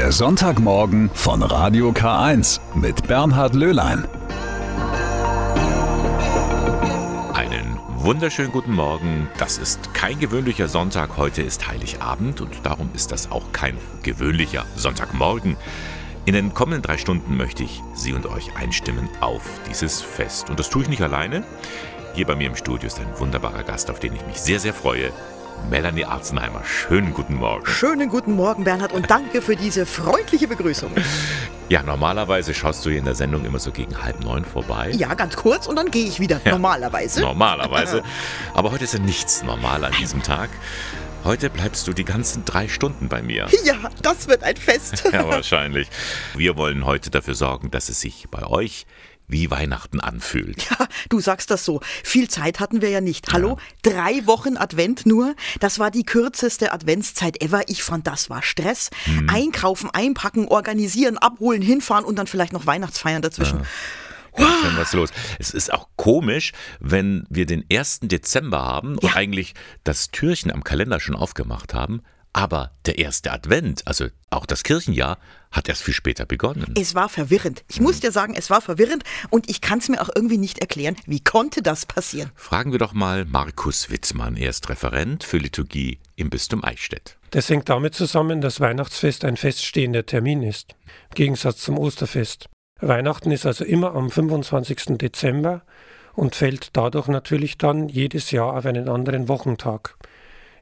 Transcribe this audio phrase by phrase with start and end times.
[0.00, 4.08] Der Sonntagmorgen von Radio K1 mit Bernhard Löhlein.
[7.34, 9.28] Einen wunderschönen guten Morgen.
[9.36, 11.18] Das ist kein gewöhnlicher Sonntag.
[11.18, 15.58] Heute ist Heiligabend und darum ist das auch kein gewöhnlicher Sonntagmorgen.
[16.24, 20.48] In den kommenden drei Stunden möchte ich Sie und euch einstimmen auf dieses Fest.
[20.48, 21.44] Und das tue ich nicht alleine.
[22.14, 24.72] Hier bei mir im Studio ist ein wunderbarer Gast, auf den ich mich sehr, sehr
[24.72, 25.12] freue.
[25.68, 26.62] Melanie Arzenheimer.
[26.64, 27.66] Schönen guten Morgen.
[27.66, 30.90] Schönen guten Morgen, Bernhard, und danke für diese freundliche Begrüßung.
[31.68, 34.90] Ja, normalerweise schaust du hier in der Sendung immer so gegen halb neun vorbei.
[34.96, 36.40] Ja, ganz kurz und dann gehe ich wieder.
[36.44, 36.52] Ja.
[36.52, 37.20] Normalerweise.
[37.20, 38.02] Normalerweise.
[38.54, 40.50] Aber heute ist ja nichts normal an diesem Tag.
[41.22, 43.46] Heute bleibst du die ganzen drei Stunden bei mir.
[43.62, 45.04] Ja, das wird ein Fest.
[45.12, 45.88] Ja, wahrscheinlich.
[46.34, 48.86] Wir wollen heute dafür sorgen, dass es sich bei euch
[49.30, 50.68] wie Weihnachten anfühlt.
[50.70, 51.80] Ja, du sagst das so.
[52.04, 53.32] Viel Zeit hatten wir ja nicht.
[53.32, 53.58] Hallo?
[53.82, 55.34] Drei Wochen Advent nur.
[55.60, 57.62] Das war die kürzeste Adventszeit ever.
[57.68, 58.90] Ich fand, das war Stress.
[59.06, 59.28] Mhm.
[59.30, 63.60] Einkaufen, einpacken, organisieren, abholen, hinfahren und dann vielleicht noch Weihnachtsfeiern dazwischen.
[64.38, 65.10] Ja, schon was los.
[65.38, 68.00] Es ist auch komisch, wenn wir den 1.
[68.02, 69.16] Dezember haben und Ja.
[69.16, 69.54] eigentlich
[69.84, 75.18] das Türchen am Kalender schon aufgemacht haben, aber der erste Advent, also auch das Kirchenjahr,
[75.50, 76.74] hat erst viel später begonnen.
[76.78, 77.64] Es war verwirrend.
[77.68, 80.60] Ich muss dir sagen, es war verwirrend und ich kann es mir auch irgendwie nicht
[80.60, 80.96] erklären.
[81.06, 82.30] Wie konnte das passieren?
[82.36, 84.36] Fragen wir doch mal Markus Witzmann.
[84.36, 87.18] Er ist Referent für Liturgie im Bistum Eichstätt.
[87.30, 90.76] Das hängt damit zusammen, dass Weihnachtsfest ein feststehender Termin ist,
[91.10, 92.48] im Gegensatz zum Osterfest.
[92.80, 94.98] Weihnachten ist also immer am 25.
[94.98, 95.62] Dezember
[96.14, 99.96] und fällt dadurch natürlich dann jedes Jahr auf einen anderen Wochentag.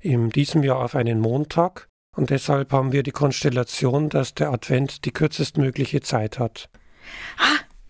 [0.00, 5.04] In diesem Jahr auf einen Montag und deshalb haben wir die Konstellation, dass der Advent
[5.04, 6.68] die kürzestmögliche Zeit hat.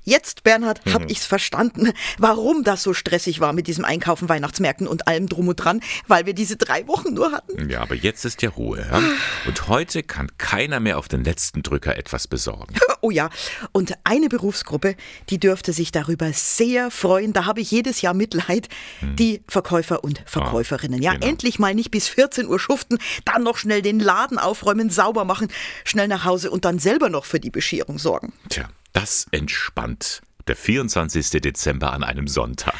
[0.08, 1.08] Jetzt, Bernhard, hab Mhm.
[1.08, 5.56] ich's verstanden, warum das so stressig war mit diesem Einkaufen, Weihnachtsmärkten und allem drum und
[5.56, 7.68] dran, weil wir diese drei Wochen nur hatten.
[7.68, 8.86] Ja, aber jetzt ist ja Ruhe.
[8.90, 9.02] Ja?
[9.46, 12.74] Und heute kann keiner mehr auf den letzten Drücker etwas besorgen.
[13.00, 13.30] Oh ja,
[13.70, 14.96] und eine Berufsgruppe,
[15.30, 17.32] die dürfte sich darüber sehr freuen.
[17.32, 18.68] Da habe ich jedes Jahr Mitleid.
[19.02, 21.00] Die Verkäufer und Verkäuferinnen.
[21.00, 21.26] Ja, genau.
[21.26, 25.46] endlich mal nicht bis 14 Uhr schuften, dann noch schnell den Laden aufräumen, sauber machen,
[25.84, 28.32] schnell nach Hause und dann selber noch für die Bescherung sorgen.
[28.48, 30.22] Tja, das entspannt.
[30.46, 31.30] Der 24.
[31.42, 32.74] Dezember an einem Sonntag.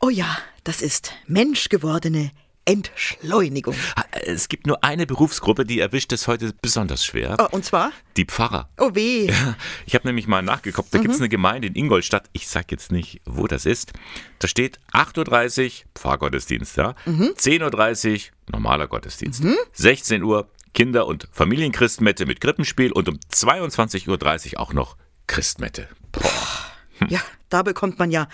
[0.00, 2.30] Oh ja, das ist menschgewordene
[2.66, 3.74] Entschleunigung.
[4.24, 7.36] Es gibt nur eine Berufsgruppe, die erwischt es heute besonders schwer.
[7.38, 7.92] Oh, und zwar?
[8.16, 8.70] Die Pfarrer.
[8.78, 9.30] Oh weh.
[9.86, 12.90] Ich habe nämlich mal nachgeguckt, da gibt es eine Gemeinde in Ingolstadt, ich sag jetzt
[12.90, 13.92] nicht, wo das ist.
[14.38, 16.94] Da steht 8.30 Uhr Pfarrgottesdienst, ja?
[17.06, 18.18] 10.30 Uhr
[18.52, 19.44] normaler Gottesdienst.
[19.72, 24.96] 16 Uhr Kinder- und Familienchristmette mit Krippenspiel und um 22.30 Uhr auch noch
[25.26, 25.88] Christmette.
[26.12, 26.72] Boah.
[27.08, 28.28] Ja, da bekommt man ja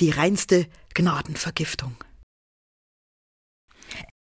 [0.00, 1.96] die reinste Gnadenvergiftung.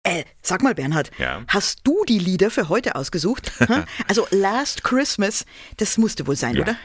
[0.04, 1.44] Äh, sag mal, Bernhard, Ja?
[1.48, 3.52] hast du die Lieder für heute ausgesucht?
[3.58, 3.84] Hm?
[4.08, 5.44] also Last Christmas,
[5.76, 6.62] das musste wohl sein, Ja.
[6.62, 6.76] oder?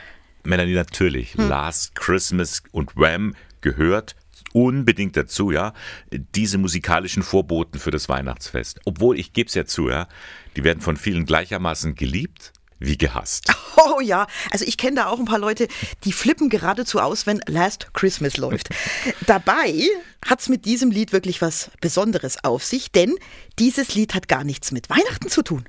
[0.43, 1.33] Melanie, natürlich.
[1.35, 4.15] Last Christmas und Wham gehört
[4.53, 5.73] unbedingt dazu, ja.
[6.11, 8.79] Diese musikalischen Vorboten für das Weihnachtsfest.
[8.85, 10.07] Obwohl, ich gebe es ja zu, ja,
[10.55, 13.53] die werden von vielen gleichermaßen geliebt wie gehasst.
[13.79, 15.67] Oh ja, also ich kenne da auch ein paar Leute,
[16.03, 18.69] die flippen geradezu aus, wenn Last Christmas läuft.
[19.27, 19.87] Dabei
[20.25, 23.13] hat's mit diesem Lied wirklich was Besonderes auf sich, denn
[23.59, 25.65] dieses Lied hat gar nichts mit Weihnachten zu tun.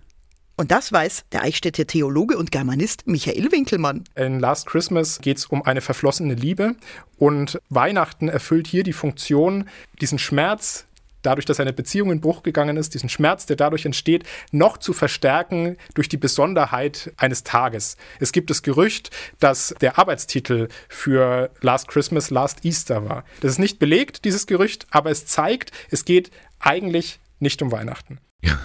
[0.57, 4.03] Und das weiß der Eichstätter Theologe und Germanist Michael Winkelmann.
[4.17, 6.75] In Last Christmas geht es um eine verflossene Liebe
[7.17, 9.69] und Weihnachten erfüllt hier die Funktion,
[10.01, 10.88] diesen Schmerz,
[11.29, 14.95] dadurch, dass eine Beziehung in Bruch gegangen ist, diesen Schmerz, der dadurch entsteht, noch zu
[14.95, 17.99] verstärken durch die Besonderheit eines Tages.
[18.19, 23.25] Es gibt das Gerücht, dass der Arbeitstitel für Last Christmas Last Easter war.
[23.41, 26.31] Das ist nicht belegt, dieses Gerücht, aber es zeigt, es geht
[26.61, 28.19] eigentlich nicht um Weihnachten.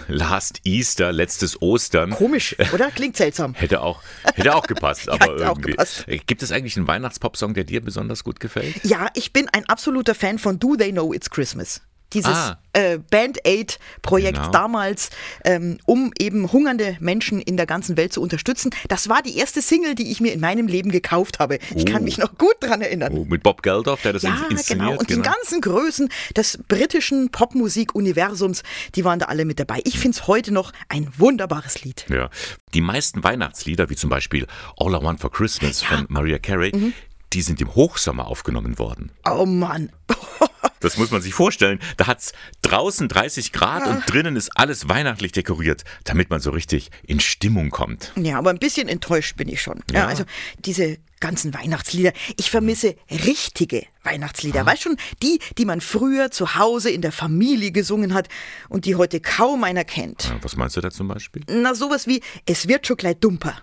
[0.07, 2.11] Last Easter, letztes Ostern.
[2.11, 2.91] Komisch, oder?
[2.91, 3.53] Klingt seltsam.
[3.57, 4.01] Hätte auch,
[4.35, 5.71] hätte auch gepasst, aber Hätte auch irgendwie.
[5.71, 6.05] gepasst.
[6.27, 8.83] Gibt es eigentlich einen Weihnachtspop-Song, der dir besonders gut gefällt?
[8.83, 11.81] Ja, ich bin ein absoluter Fan von Do They Know It's Christmas.
[12.13, 12.57] Dieses Ah.
[12.73, 14.51] äh, Band-Aid-Projekt Genau.
[14.51, 15.09] damals,
[15.45, 18.71] ähm, um eben hungernde Menschen in der ganzen Welt zu unterstützen.
[18.87, 21.59] Das war die erste Single, die ich mir in meinem Leben gekauft habe.
[21.75, 22.05] Ich kann Oh.
[22.05, 23.13] mich noch gut dran erinnern.
[23.13, 24.87] Oh, mit Bob Geldof, der das Ja, inszeniert.
[24.87, 24.99] genau.
[24.99, 28.63] Und die ganzen Größen des britischen Popmusik-Universums,
[28.95, 29.81] die waren da alle mit dabei.
[29.83, 32.05] Ich finde es heute noch ein wunderbares Lied.
[32.09, 32.29] Ja.
[32.73, 36.93] Die meisten Weihnachtslieder, wie zum Beispiel All I Want for Christmas von Mariah Carey, Mhm.
[37.33, 39.11] Die sind im Hochsommer aufgenommen worden.
[39.29, 39.91] Oh Mann.
[40.79, 41.79] Das muss man sich vorstellen.
[41.95, 46.89] Da hat's draußen 30 Grad und drinnen ist alles weihnachtlich dekoriert, damit man so richtig
[47.03, 48.11] in Stimmung kommt.
[48.17, 49.81] Ja, aber ein bisschen enttäuscht bin ich schon.
[49.91, 50.07] Ja, Ja.
[50.07, 50.25] also
[50.59, 52.11] diese ganzen Weihnachtslieder.
[52.35, 54.65] Ich vermisse richtige Weihnachtslieder.
[54.65, 58.27] Weißt schon, die, die man früher zu Hause in der Familie gesungen hat
[58.67, 60.25] und die heute kaum einer kennt.
[60.25, 61.43] Ja, Was meinst du da zum Beispiel?
[61.49, 63.55] Na, sowas wie Es wird schon gleich dumper.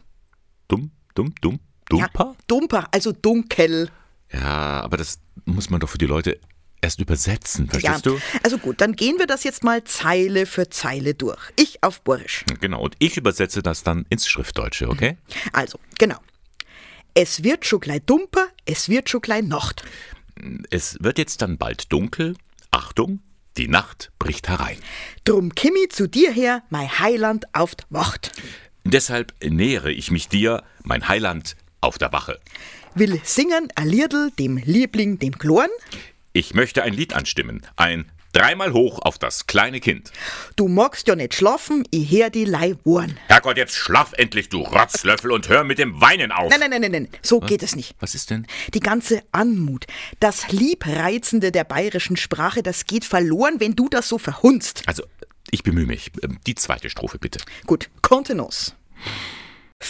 [0.68, 2.24] Dumm, dumm, dumm, dumper?
[2.24, 3.90] Ja, dumper, also dunkel.
[4.32, 6.38] Ja, aber das muss man doch für die Leute
[6.80, 8.20] erst übersetzen, verstehst ja, du?
[8.42, 11.38] also gut, dann gehen wir das jetzt mal Zeile für Zeile durch.
[11.56, 12.44] Ich auf Borisch.
[12.60, 15.18] Genau, und ich übersetze das dann ins Schriftdeutsche, okay?
[15.52, 16.16] Also, genau.
[17.12, 19.82] Es wird schon gleich dumper, es wird schon gleich Nacht.
[20.70, 22.36] Es wird jetzt dann bald dunkel.
[22.70, 23.20] Achtung,
[23.56, 24.78] die Nacht bricht herein.
[25.24, 28.32] Drum kimi zu dir her, mein Heiland auf d Wacht.
[28.84, 32.38] Deshalb nähere ich mich dir, mein Heiland, auf der Wache.
[32.94, 35.70] Will singen a Liedl dem Liebling, dem Glorn.
[36.32, 40.12] Ich möchte ein Lied anstimmen, ein dreimal hoch auf das kleine Kind.
[40.56, 43.18] Du magst ja nicht schlafen, ich hör die Lei Ohren.
[43.26, 46.50] Herrgott, jetzt schlaf endlich, du Rotzlöffel, und hör mit dem Weinen auf.
[46.50, 47.94] Nein, nein, nein, nein, nein, so geht es nicht.
[48.00, 48.46] Was ist denn?
[48.74, 49.86] Die ganze Anmut,
[50.20, 54.82] das Liebreizende der bayerischen Sprache, das geht verloren, wenn du das so verhunzt.
[54.86, 55.02] Also,
[55.50, 56.12] ich bemühe mich.
[56.46, 57.40] Die zweite Strophe, bitte.
[57.66, 58.72] Gut, Kontenance.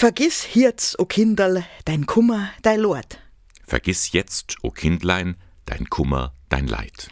[0.00, 3.18] Vergiss jetzt, o Kinderl, dein Kummer, dein Lord.
[3.66, 5.36] Vergiss jetzt, o Kindlein,
[5.66, 7.10] dein Kummer, dein Leid.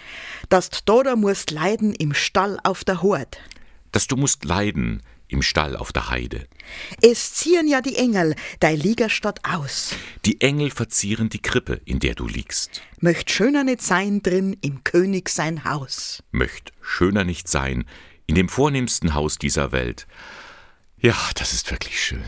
[0.48, 3.40] Dass du da musst leiden im Stall auf der Hort.
[3.92, 6.48] Dass du musst leiden im Stall auf der Heide.
[7.02, 9.94] Es ziehen ja die Engel dein Liegerstadt aus.
[10.24, 12.80] Die Engel verzieren die Krippe, in der du liegst.
[13.00, 16.22] Möcht schöner nicht sein drin im König sein Haus.
[16.30, 17.84] Möcht schöner nicht sein
[18.26, 20.06] in dem vornehmsten Haus dieser Welt.
[20.96, 22.24] Ja, das ist wirklich schön.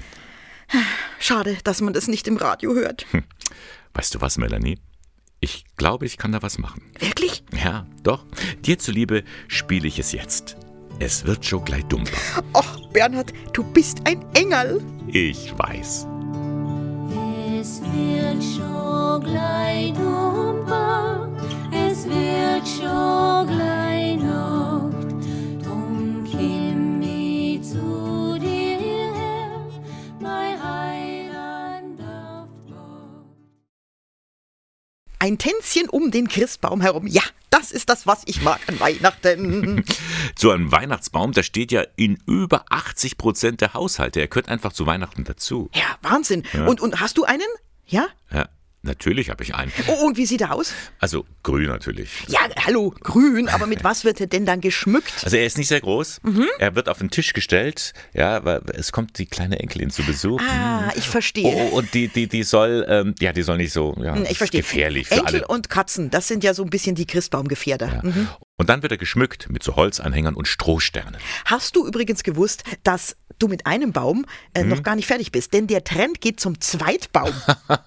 [1.18, 3.06] Schade, dass man das nicht im Radio hört.
[3.94, 4.78] Weißt du was, Melanie?
[5.40, 6.82] Ich glaube, ich kann da was machen.
[6.98, 7.42] Wirklich?
[7.52, 8.26] Ja, doch.
[8.64, 10.56] Dir zuliebe spiele ich es jetzt.
[10.98, 12.12] Es wird schon gleich dumper.
[12.52, 14.82] Ach, Bernhard, du bist ein Engel.
[15.08, 16.06] Ich weiß.
[17.58, 21.28] Es wird schon gleich dumper,
[21.72, 23.89] es wird schon gleich
[35.20, 37.06] Ein Tänzchen um den Christbaum herum.
[37.06, 37.20] Ja,
[37.50, 39.84] das ist das, was ich mag an Weihnachten.
[40.38, 44.20] So ein Weihnachtsbaum, der steht ja in über 80 Prozent der Haushalte.
[44.20, 45.68] Er gehört einfach zu Weihnachten dazu.
[45.74, 46.44] ja, Wahnsinn.
[46.66, 47.42] Und, und hast du einen?
[47.86, 48.06] Ja?
[48.32, 48.48] Ja,
[48.82, 49.72] natürlich habe ich einen.
[49.88, 50.72] Oh, und wie sieht er aus?
[50.98, 52.10] Also grün natürlich.
[52.28, 55.12] Ja, hallo, grün, aber mit was wird er denn dann geschmückt?
[55.24, 56.20] Also er ist nicht sehr groß.
[56.58, 57.92] Er wird auf den Tisch gestellt.
[58.14, 60.40] Ja, weil es kommt die kleine Enkelin zu Besuch.
[60.42, 61.54] Ah, ich verstehe.
[61.72, 64.38] Oh, und die, die, die soll, ähm, ja, die soll nicht so, ja, Hm, Ich
[64.38, 64.60] verstehe.
[64.60, 65.46] gefährlich für Enkel alle.
[65.48, 68.00] und Katzen, das sind ja so ein bisschen die Christbaumgefährder.
[68.04, 68.28] Mhm.
[68.56, 71.16] Und dann wird er geschmückt mit so Holzanhängern und Strohsternen.
[71.46, 74.68] Hast du übrigens gewusst, dass du mit einem Baum äh, Hm?
[74.68, 75.52] noch gar nicht fertig bist?
[75.52, 77.32] Denn der Trend geht zum Zweitbaum.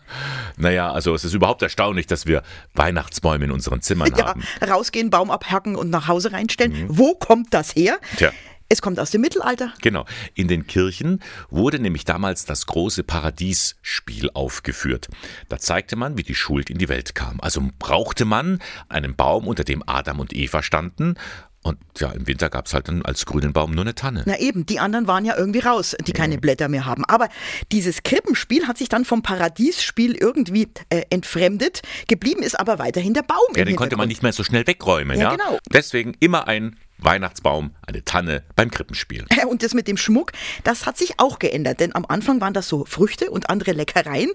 [0.58, 2.44] Naja, also es ist überhaupt erstaunlich, dass wir
[2.76, 4.44] Weihnachtsbäume in unseren Zimmern ja, haben.
[4.62, 6.86] rausgehen, Baum abhacken und nach Hause reinstellen.
[6.90, 7.98] Wo kommt das her?
[8.18, 8.32] Tja.
[8.70, 9.74] Es kommt aus dem Mittelalter.
[9.82, 10.06] Genau.
[10.36, 15.10] In den Kirchen wurde nämlich damals das große Paradiesspiel aufgeführt.
[15.50, 17.40] Da zeigte man, wie die Schuld in die Welt kam.
[17.42, 18.60] Also brauchte man
[18.90, 21.16] einen Baum, unter dem Adam und Eva standen.
[21.64, 24.24] Und ja, im Winter gab es halt dann als grünen Baum nur eine Tanne.
[24.26, 27.06] Na eben, die anderen waren ja irgendwie raus, die keine Blätter mehr haben.
[27.06, 27.30] Aber
[27.72, 31.82] dieses Krippenspiel hat sich dann vom Paradiesspiel irgendwie äh, entfremdet.
[32.08, 33.40] Geblieben ist aber weiterhin der Baum.
[33.56, 35.18] Ja, den konnte man nicht mehr so schnell wegräumen.
[35.18, 35.58] Ja, Ja, genau.
[35.72, 39.26] Deswegen immer ein Weihnachtsbaum, eine Tanne beim Krippenspiel.
[39.30, 40.32] Äh, Und das mit dem Schmuck,
[40.64, 44.30] das hat sich auch geändert, denn am Anfang waren das so Früchte und andere Leckereien.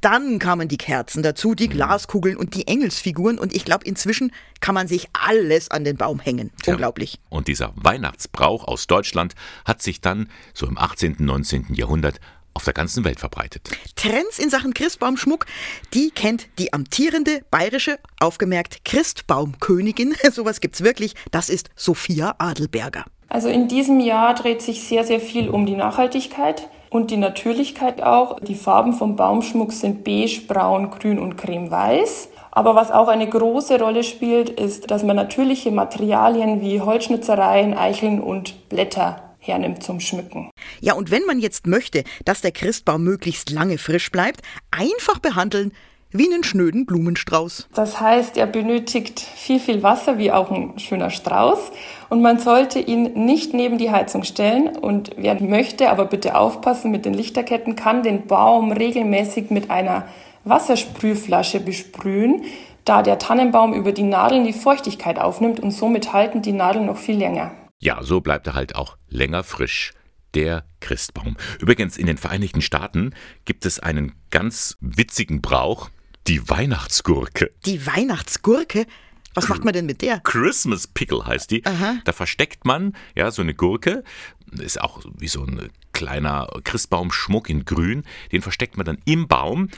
[0.00, 1.56] Dann kamen die Kerzen dazu, Mhm.
[1.56, 5.96] die Glaskugeln und die Engelsfiguren und ich glaube, inzwischen kann man sich alles an den
[5.96, 6.50] Baum hängen.
[6.66, 7.18] Unglaublich.
[7.28, 9.34] Und dieser Weihnachtsbrauch aus Deutschland
[9.64, 11.74] hat sich dann so im 18., 19.
[11.74, 12.20] Jahrhundert
[12.54, 13.68] auf der ganzen Welt verbreitet.
[13.96, 15.46] Trends in Sachen Christbaumschmuck,
[15.92, 20.14] die kennt die amtierende bayerische, aufgemerkt Christbaumkönigin.
[20.32, 21.14] Sowas gibt's wirklich.
[21.30, 23.04] Das ist Sophia Adelberger.
[23.28, 28.02] Also in diesem Jahr dreht sich sehr, sehr viel um die Nachhaltigkeit und die Natürlichkeit
[28.02, 28.38] auch.
[28.38, 32.28] Die Farben vom Baumschmuck sind beige, braun, grün und creme-weiß.
[32.52, 38.20] Aber was auch eine große Rolle spielt, ist, dass man natürliche Materialien wie Holzschnitzereien, Eicheln
[38.20, 40.50] und Blätter hernimmt zum Schmücken.
[40.80, 45.72] Ja, und wenn man jetzt möchte, dass der Christbaum möglichst lange frisch bleibt, einfach behandeln
[46.14, 47.68] wie einen schnöden Blumenstrauß.
[47.74, 51.72] Das heißt, er benötigt viel, viel Wasser, wie auch ein schöner Strauß.
[52.08, 54.76] Und man sollte ihn nicht neben die Heizung stellen.
[54.76, 60.06] Und wer möchte, aber bitte aufpassen mit den Lichterketten, kann den Baum regelmäßig mit einer
[60.44, 62.44] Wassersprühflasche besprühen,
[62.84, 66.98] da der Tannenbaum über die Nadeln die Feuchtigkeit aufnimmt und somit halten die Nadeln noch
[66.98, 67.50] viel länger.
[67.84, 69.92] Ja, so bleibt er halt auch länger frisch.
[70.32, 71.36] Der Christbaum.
[71.60, 73.14] Übrigens, in den Vereinigten Staaten
[73.44, 75.90] gibt es einen ganz witzigen Brauch,
[76.26, 77.52] die Weihnachtsgurke.
[77.66, 78.86] Die Weihnachtsgurke,
[79.34, 80.20] was macht man denn mit der?
[80.20, 81.64] Christmas Pickle heißt die.
[81.66, 81.98] Aha.
[82.04, 84.02] Da versteckt man ja so eine Gurke.
[84.50, 88.02] ist auch wie so ein kleiner Christbaumschmuck in grün.
[88.32, 89.68] Den versteckt man dann im Baum,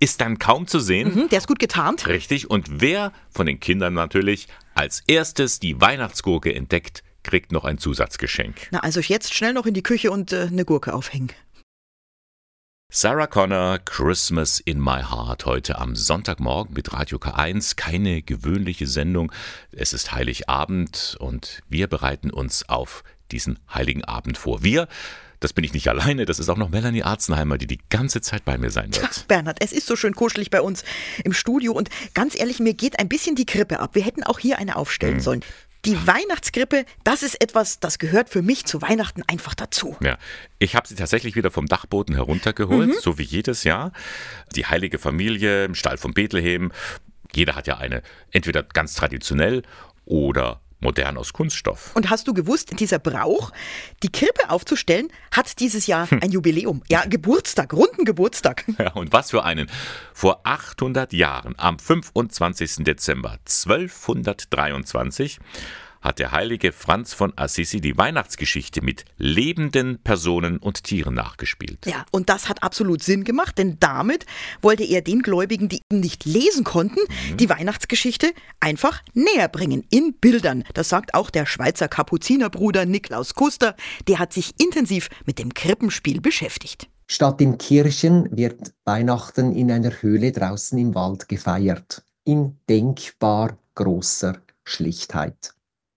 [0.00, 1.14] ist dann kaum zu sehen.
[1.14, 2.08] Hm, der ist gut getarnt.
[2.08, 2.50] Richtig.
[2.50, 8.68] Und wer von den Kindern natürlich als erstes die Weihnachtsgurke entdeckt, kriegt noch ein Zusatzgeschenk.
[8.70, 11.32] Na, also jetzt schnell noch in die Küche und äh, eine Gurke aufhängen.
[12.96, 17.74] Sarah Connor, Christmas in My Heart, heute am Sonntagmorgen mit Radio K1.
[17.74, 19.32] Keine gewöhnliche Sendung.
[19.72, 23.02] Es ist Heiligabend und wir bereiten uns auf
[23.32, 24.62] diesen heiligen Abend vor.
[24.62, 24.86] Wir,
[25.40, 28.44] das bin ich nicht alleine, das ist auch noch Melanie Arzenheimer, die die ganze Zeit
[28.44, 29.08] bei mir sein wird.
[29.10, 30.84] Ach, Bernhard, es ist so schön kuschelig bei uns
[31.24, 33.96] im Studio und ganz ehrlich, mir geht ein bisschen die Krippe ab.
[33.96, 35.42] Wir hätten auch hier eine aufstellen sollen.
[35.84, 39.96] Die Weihnachtskrippe, das ist etwas, das gehört für mich zu Weihnachten einfach dazu.
[40.00, 40.18] Ja,
[40.58, 43.92] ich habe sie tatsächlich wieder vom Dachboden heruntergeholt, so wie jedes Jahr.
[44.54, 46.72] Die heilige Familie im Stall von Bethlehem.
[47.34, 49.62] Jeder hat ja eine, entweder ganz traditionell
[50.06, 51.90] oder modern aus Kunststoff.
[51.94, 53.50] Und hast du gewusst, dieser Brauch,
[54.02, 56.82] die Krippe aufzustellen, hat dieses Jahr ein Jubiläum.
[56.88, 58.64] Ja, Geburtstag, runden Geburtstag.
[58.78, 59.70] Ja, und was für einen.
[60.12, 62.84] Vor 800 Jahren, am 25.
[62.84, 65.38] Dezember 1223,
[66.04, 71.86] hat der heilige Franz von Assisi die Weihnachtsgeschichte mit lebenden Personen und Tieren nachgespielt.
[71.86, 74.26] Ja, und das hat absolut Sinn gemacht, denn damit
[74.60, 77.00] wollte er den Gläubigen, die ihn nicht lesen konnten,
[77.40, 80.64] die Weihnachtsgeschichte einfach näher bringen in Bildern.
[80.74, 83.74] Das sagt auch der Schweizer Kapuzinerbruder Niklaus Kuster,
[84.06, 86.88] der hat sich intensiv mit dem Krippenspiel beschäftigt.
[87.06, 94.38] Statt in Kirchen wird Weihnachten in einer Höhle draußen im Wald gefeiert, in denkbar großer
[94.64, 95.54] Schlichtheit.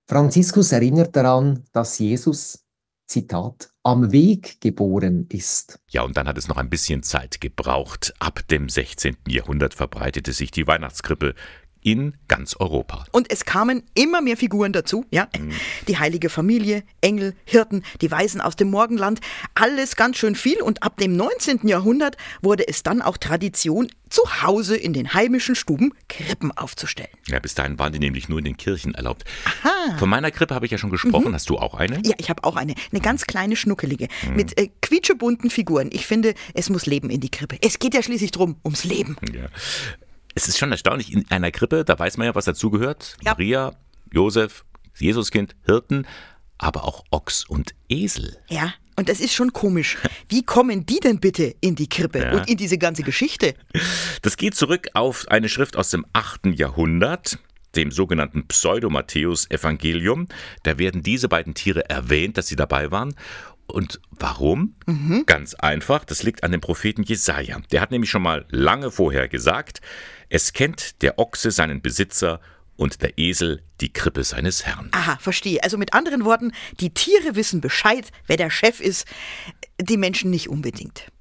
[0.09, 2.63] Franziskus erinnert daran, dass Jesus,
[3.07, 5.79] Zitat, am Weg geboren ist.
[5.89, 8.13] Ja, und dann hat es noch ein bisschen Zeit gebraucht.
[8.19, 9.17] Ab dem 16.
[9.27, 11.35] Jahrhundert verbreitete sich die Weihnachtskrippe
[11.88, 13.06] in ganz Europa.
[13.13, 15.29] Und es kamen immer mehr Figuren dazu, ja.
[15.88, 19.22] Die heilige Familie, Engel, Hirten, die Weisen aus dem Morgenland,
[19.56, 20.62] alles ganz schön viel.
[20.62, 21.65] Und ab dem 19.
[21.65, 27.10] Jahrhundert wurde es dann auch Tradition, zu Hause in den heimischen Stuben Krippen aufzustellen.
[27.27, 29.24] Ja, bis dahin waren die nämlich nur in den Kirchen erlaubt.
[29.98, 31.34] Von meiner Krippe habe ich ja schon gesprochen.
[31.34, 32.01] Hast du auch eine?
[32.06, 35.89] Ja, ich habe auch eine, eine ganz kleine schnuckelige mit äh, quietschebunten Figuren.
[35.91, 37.58] Ich finde, es muss Leben in die Krippe.
[37.62, 39.17] Es geht ja schließlich drum ums Leben.
[39.34, 39.48] Ja.
[40.38, 43.17] Es ist schon erstaunlich, in einer Krippe, da weiß man ja, was dazugehört.
[43.24, 43.32] Ja.
[43.32, 43.74] Maria,
[44.12, 44.65] Josef,
[44.96, 46.06] Jesuskind, Hirten,
[46.60, 48.38] aber auch Ochs und Esel.
[48.48, 49.98] Ja, und das ist schon komisch.
[50.29, 52.34] Wie kommen die denn bitte in die Krippe Ja.
[52.34, 53.56] und in diese ganze Geschichte?
[54.22, 56.48] Das geht zurück auf eine Schrift aus dem 8.
[56.53, 57.39] Jahrhundert,
[57.75, 60.27] dem sogenannten Pseudo-Matthäus-Evangelium.
[60.63, 63.15] Da werden diese beiden Tiere erwähnt, dass sie dabei waren.
[63.67, 64.75] Und warum?
[65.25, 67.60] Ganz einfach, das liegt an dem Propheten Jesaja.
[67.72, 69.82] Der hat nämlich schon mal lange vorher gesagt:
[70.29, 72.39] Es kennt der Ochse seinen Besitzer
[72.75, 74.89] und der Esel die Krippe seines Herrn.
[74.91, 75.63] Aha, verstehe.
[75.63, 79.05] Also mit anderen Worten, die Tiere wissen Bescheid, wer der Chef ist,
[79.81, 81.12] die Menschen nicht unbedingt.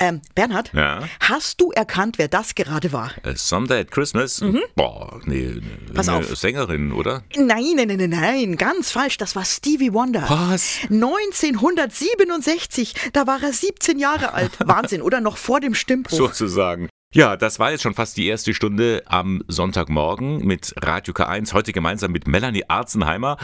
[0.00, 1.08] Ähm, Bernhard, Ja.
[1.18, 3.10] hast du erkannt, wer das gerade war?
[3.24, 4.40] A Someday at Christmas?
[4.76, 5.92] Boah, nee, Mhm.
[5.92, 6.36] Pass eine auf.
[6.36, 7.24] Sängerin, oder?
[7.34, 9.16] Nein, nein, nein, nein, nein, ganz falsch.
[9.16, 10.22] Das war Stevie Wonder.
[10.28, 10.82] Was?
[10.90, 14.52] 1967, da war er 17 Jahre alt.
[14.64, 16.16] Wahnsinn, oder noch vor dem Stimmbruch.
[16.16, 16.88] sozusagen.
[17.18, 21.72] Ja, das war jetzt schon fast die erste Stunde am Sonntagmorgen mit Radio K1, heute
[21.72, 23.38] gemeinsam mit Melanie Arzenheimer.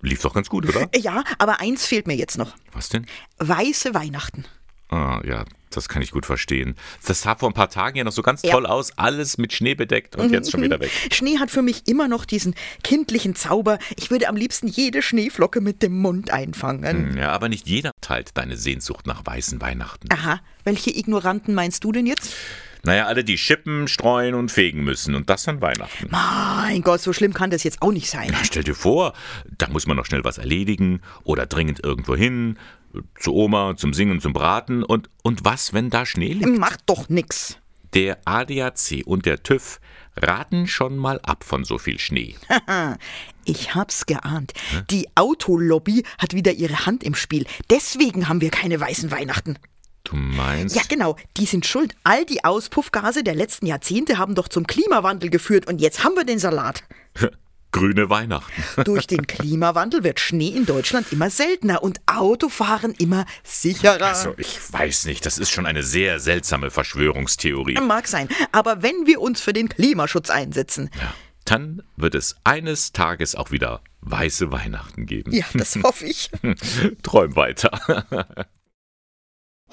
[0.00, 0.88] Lief doch ganz gut, oder?
[0.94, 2.54] Ja, aber eins fehlt mir jetzt noch.
[2.72, 3.04] Was denn?
[3.38, 4.44] Weiße Weihnachten.
[4.90, 6.76] Ah, ja, das kann ich gut verstehen.
[7.04, 8.52] Das sah vor ein paar Tagen ja noch so ganz Ja.
[8.52, 10.92] toll aus, alles mit Schnee bedeckt und jetzt schon wieder weg.
[11.10, 12.54] Schnee hat für mich immer noch diesen
[12.84, 13.80] kindlichen Zauber.
[13.96, 17.10] Ich würde am liebsten jede Schneeflocke mit dem Mund einfangen.
[17.14, 20.06] Hm, Ja, aber nicht jeder teilt deine Sehnsucht nach weißen Weihnachten.
[20.12, 22.32] Aha, welche Ignoranten meinst du denn jetzt?
[22.86, 26.08] Naja, alle, die schippen, streuen und fegen müssen und das an Weihnachten.
[26.10, 28.28] Mein Gott, so schlimm kann das jetzt auch nicht sein.
[28.30, 29.12] Na, stell dir vor,
[29.58, 32.58] da muss man noch schnell was erledigen oder dringend irgendwo hin,
[33.18, 36.58] zu Oma, zum Singen, zum Braten und, und was, wenn da Schnee liegt?
[36.58, 37.58] Macht doch nix.
[37.94, 39.80] Der ADAC und der TÜV
[40.16, 42.36] raten schon mal ab von so viel Schnee.
[43.48, 44.54] Ich hab's geahnt.
[44.90, 47.46] Die Autolobby hat wieder ihre Hand im Spiel.
[47.70, 49.56] Deswegen haben wir keine weißen Weihnachten.
[50.08, 50.74] Du meinst?
[50.76, 51.94] Ja, genau, die sind schuld.
[52.04, 56.24] All die Auspuffgase der letzten Jahrzehnte haben doch zum Klimawandel geführt und jetzt haben wir
[56.24, 56.82] den Salat.
[57.72, 58.52] Grüne Weihnachten.
[58.84, 64.00] Durch den Klimawandel wird Schnee in Deutschland immer seltener und Autofahren immer sicherer.
[64.00, 67.74] Also, ich weiß nicht, das ist schon eine sehr seltsame Verschwörungstheorie.
[67.80, 71.12] Mag sein, aber wenn wir uns für den Klimaschutz einsetzen, Ja,
[71.44, 75.32] dann wird es eines Tages auch wieder weiße Weihnachten geben.
[75.32, 76.30] ja, das hoffe ich.
[77.02, 78.26] Träum weiter.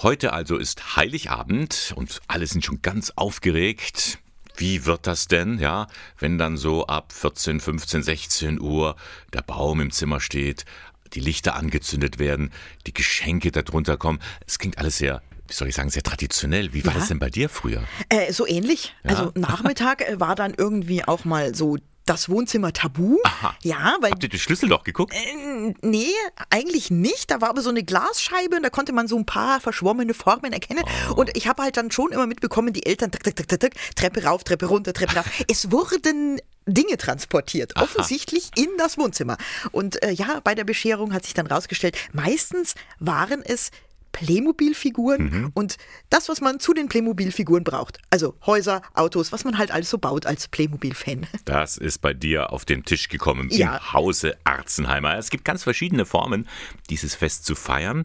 [0.03, 4.19] Heute also ist Heiligabend und alle sind schon ganz aufgeregt.
[4.57, 5.88] Wie wird das denn, ja,
[6.19, 8.98] wenn dann so ab 14, 15, 16 Uhr
[9.31, 10.65] der Baum im Zimmer steht,
[11.13, 12.51] die Lichter angezündet werden,
[12.86, 14.19] die Geschenke darunter kommen.
[14.45, 16.74] Es klingt alles sehr, wie soll ich sagen, sehr traditionell.
[16.74, 17.00] Wie war Ja.
[17.00, 17.83] das denn bei dir früher?
[18.10, 18.93] Äh, so ähnlich.
[19.05, 19.12] Ja.
[19.12, 23.17] Also Nachmittag äh, war dann irgendwie auch mal so das Wohnzimmer tabu.
[23.24, 23.55] Aha.
[23.63, 25.13] Ja, weil Habt ihr das Schlüsselloch geguckt?
[25.13, 26.12] Äh, Nee,
[26.50, 27.31] eigentlich nicht.
[27.31, 30.51] Da war aber so eine Glasscheibe und da konnte man so ein paar verschwommene Formen
[30.51, 30.83] erkennen.
[31.10, 31.13] Oh.
[31.13, 34.24] Und ich habe halt dann schon immer mitbekommen, die Eltern tick, tick, tick, tick, Treppe
[34.25, 35.25] rauf, Treppe runter, Treppe rauf.
[35.48, 39.38] Es wurden Dinge transportiert, offensichtlich in das Wohnzimmer.
[39.72, 43.72] Und äh, ja, bei der Bescherung hat sich dann rausgestellt, meistens waren es
[44.13, 45.51] Playmobil-Figuren Mhm.
[45.53, 45.77] und
[46.10, 48.00] das, was man zu den Playmobil-Figuren braucht.
[48.10, 51.27] Also Häuser, Autos, was man halt alles so baut als Playmobil-Fan.
[51.46, 53.75] Das ist bei dir auf den Tisch gekommen Ja.
[53.77, 55.17] im Hause Arzenheimer.
[55.17, 56.48] Es gibt ganz verschiedene Formen,
[56.89, 58.03] dieses Fest zu feiern.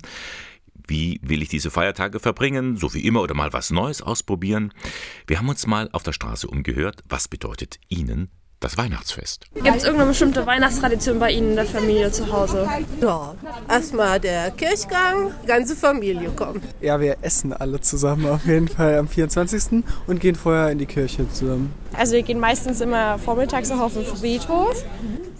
[0.87, 2.77] Wie will ich diese Feiertage verbringen?
[2.79, 4.73] So wie immer oder mal was Neues ausprobieren?
[5.27, 7.05] Wir haben uns mal auf der Straße umgehört.
[7.09, 9.47] Was bedeutet Ihnen das Weihnachtsfest?
[9.55, 12.69] Gibt es irgendeine bestimmte Weihnachtstradition bei Ihnen in der Familie zu Hause?
[13.01, 13.35] Ja,
[13.69, 16.65] erstmal der Kirchgang, die ganze Familie kommt.
[16.81, 19.85] Ja, wir essen alle zusammen auf jeden Fall am 24.
[20.07, 21.73] und gehen vorher in die Kirche zusammen.
[21.97, 24.85] Also wir gehen meistens immer vormittags noch auf den Friedhof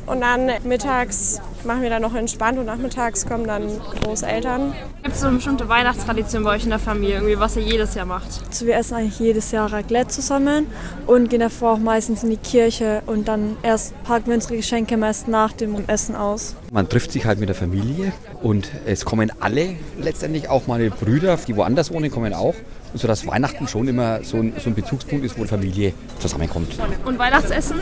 [0.07, 3.69] und dann mittags machen wir dann noch entspannt und nachmittags kommen dann
[4.03, 4.73] Großeltern.
[5.03, 7.95] Gibt es so eine bestimmte Weihnachtstradition bei euch in der Familie, irgendwie, was ihr jedes
[7.95, 8.29] Jahr macht?
[8.49, 10.67] Also wir essen eigentlich jedes Jahr Raclette zusammen
[11.07, 14.97] und gehen davor auch meistens in die Kirche und dann erst packen wir unsere Geschenke
[14.97, 16.55] meist nach dem Essen aus.
[16.71, 18.13] Man trifft sich halt mit der Familie
[18.43, 22.55] und es kommen alle, letztendlich auch meine Brüder, die woanders wohnen, kommen auch.
[22.93, 25.93] Und so dass Weihnachten schon immer so ein, so ein Bezugspunkt ist, wo die Familie
[26.19, 26.79] zusammenkommt.
[27.05, 27.77] Und Weihnachtsessen?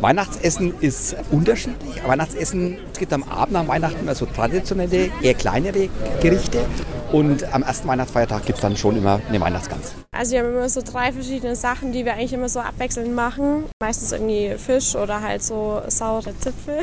[0.00, 2.02] Weihnachtsessen ist unterschiedlich.
[2.06, 5.88] Weihnachtsessen, es gibt am Abend am Weihnachten also traditionelle, eher kleinere
[6.20, 6.58] Gerichte.
[7.12, 9.92] Und am ersten Weihnachtsfeiertag gibt es dann schon immer eine Weihnachtsgans.
[10.12, 13.64] Also wir haben immer so drei verschiedene Sachen, die wir eigentlich immer so abwechselnd machen.
[13.82, 16.78] Meistens irgendwie Fisch oder halt so saure Zipfel.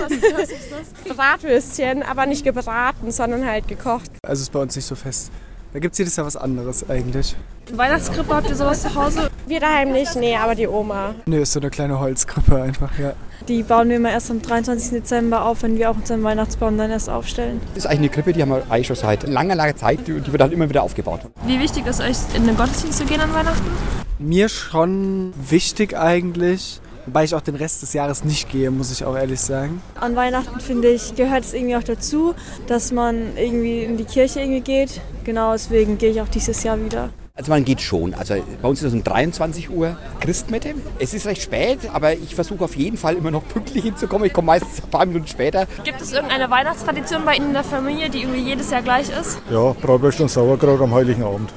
[0.00, 0.10] Was,
[0.50, 1.16] ist das?
[1.16, 4.10] Bratwürstchen, aber nicht gebraten, sondern halt gekocht.
[4.26, 5.30] Also ist bei uns nicht so fest.
[5.72, 7.36] Da gibt es jedes Jahr was anderes eigentlich.
[7.72, 9.30] Weihnachtskrippe, habt ihr sowas zu Hause?
[9.46, 11.14] Wir daheim nicht, nee, aber die Oma.
[11.26, 13.12] Nö, ist so eine kleine Holzkrippe einfach, ja.
[13.46, 14.90] Die bauen wir immer erst am 23.
[14.90, 17.60] Dezember auf, wenn wir auch unseren Weihnachtsbaum dann erst aufstellen.
[17.74, 20.00] Das ist eigentlich eine Krippe, die haben wir eigentlich schon seit langer, langer Zeit.
[20.08, 21.20] Die die wird halt immer wieder aufgebaut.
[21.46, 23.70] Wie wichtig ist euch, in den Gottesdienst zu gehen an Weihnachten?
[24.18, 29.04] Mir schon wichtig eigentlich, wobei ich auch den Rest des Jahres nicht gehe, muss ich
[29.04, 29.82] auch ehrlich sagen.
[29.94, 32.34] An Weihnachten, finde ich, gehört es irgendwie auch dazu,
[32.66, 35.00] dass man irgendwie in die Kirche irgendwie geht.
[35.24, 37.10] Genau deswegen gehe ich auch dieses Jahr wieder.
[37.40, 38.12] Also man geht schon.
[38.12, 40.74] Also bei uns ist es um 23 Uhr Christmette.
[40.98, 44.26] Es ist recht spät, aber ich versuche auf jeden Fall immer noch pünktlich hinzukommen.
[44.26, 45.66] Ich komme meistens ein paar Minuten später.
[45.82, 49.38] Gibt es irgendeine Weihnachtstradition bei Ihnen in der Familie, die irgendwie jedes Jahr gleich ist?
[49.50, 51.50] Ja, Bratwurst und Sauerkraut am Heiligen Abend.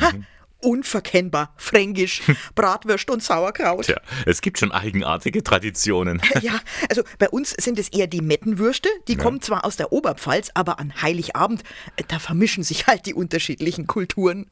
[0.62, 2.22] Unverkennbar, fränkisch,
[2.54, 3.84] Bratwürst und Sauerkraut.
[3.86, 6.20] Tja, es gibt schon eigenartige Traditionen.
[6.40, 8.88] Ja, also bei uns sind es eher die Mettenwürste.
[9.08, 9.22] Die Ja.
[9.22, 11.62] kommen zwar aus der Oberpfalz, aber an Heiligabend,
[11.96, 14.50] äh, da vermischen sich halt die unterschiedlichen Kulturen.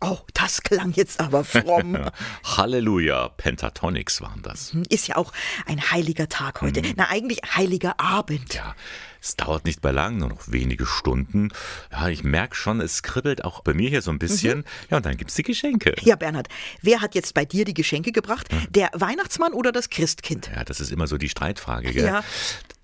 [0.00, 1.98] Oh, das klang jetzt aber fromm.
[2.44, 4.74] Halleluja, Pentatonics waren das.
[4.88, 5.32] Ist ja auch
[5.66, 6.80] ein heiliger Tag heute.
[6.96, 8.54] Na, eigentlich heiliger Abend.
[8.54, 8.74] Ja,
[9.22, 11.50] es dauert nicht mehr lang, nur noch wenige Stunden.
[11.92, 14.64] Ja, ich merke schon, es kribbelt auch bei mir hier so ein bisschen.
[14.90, 15.94] Ja, und dann gibt's die Geschenke.
[16.02, 16.48] Ja, Bernhard,
[16.82, 18.48] wer hat jetzt bei dir die Geschenke gebracht?
[18.70, 20.50] Der Weihnachtsmann oder das Christkind?
[20.54, 22.06] Ja, das ist immer so die Streitfrage, gell?
[22.06, 22.24] Ja.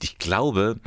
[0.02, 0.78] Ich glaube,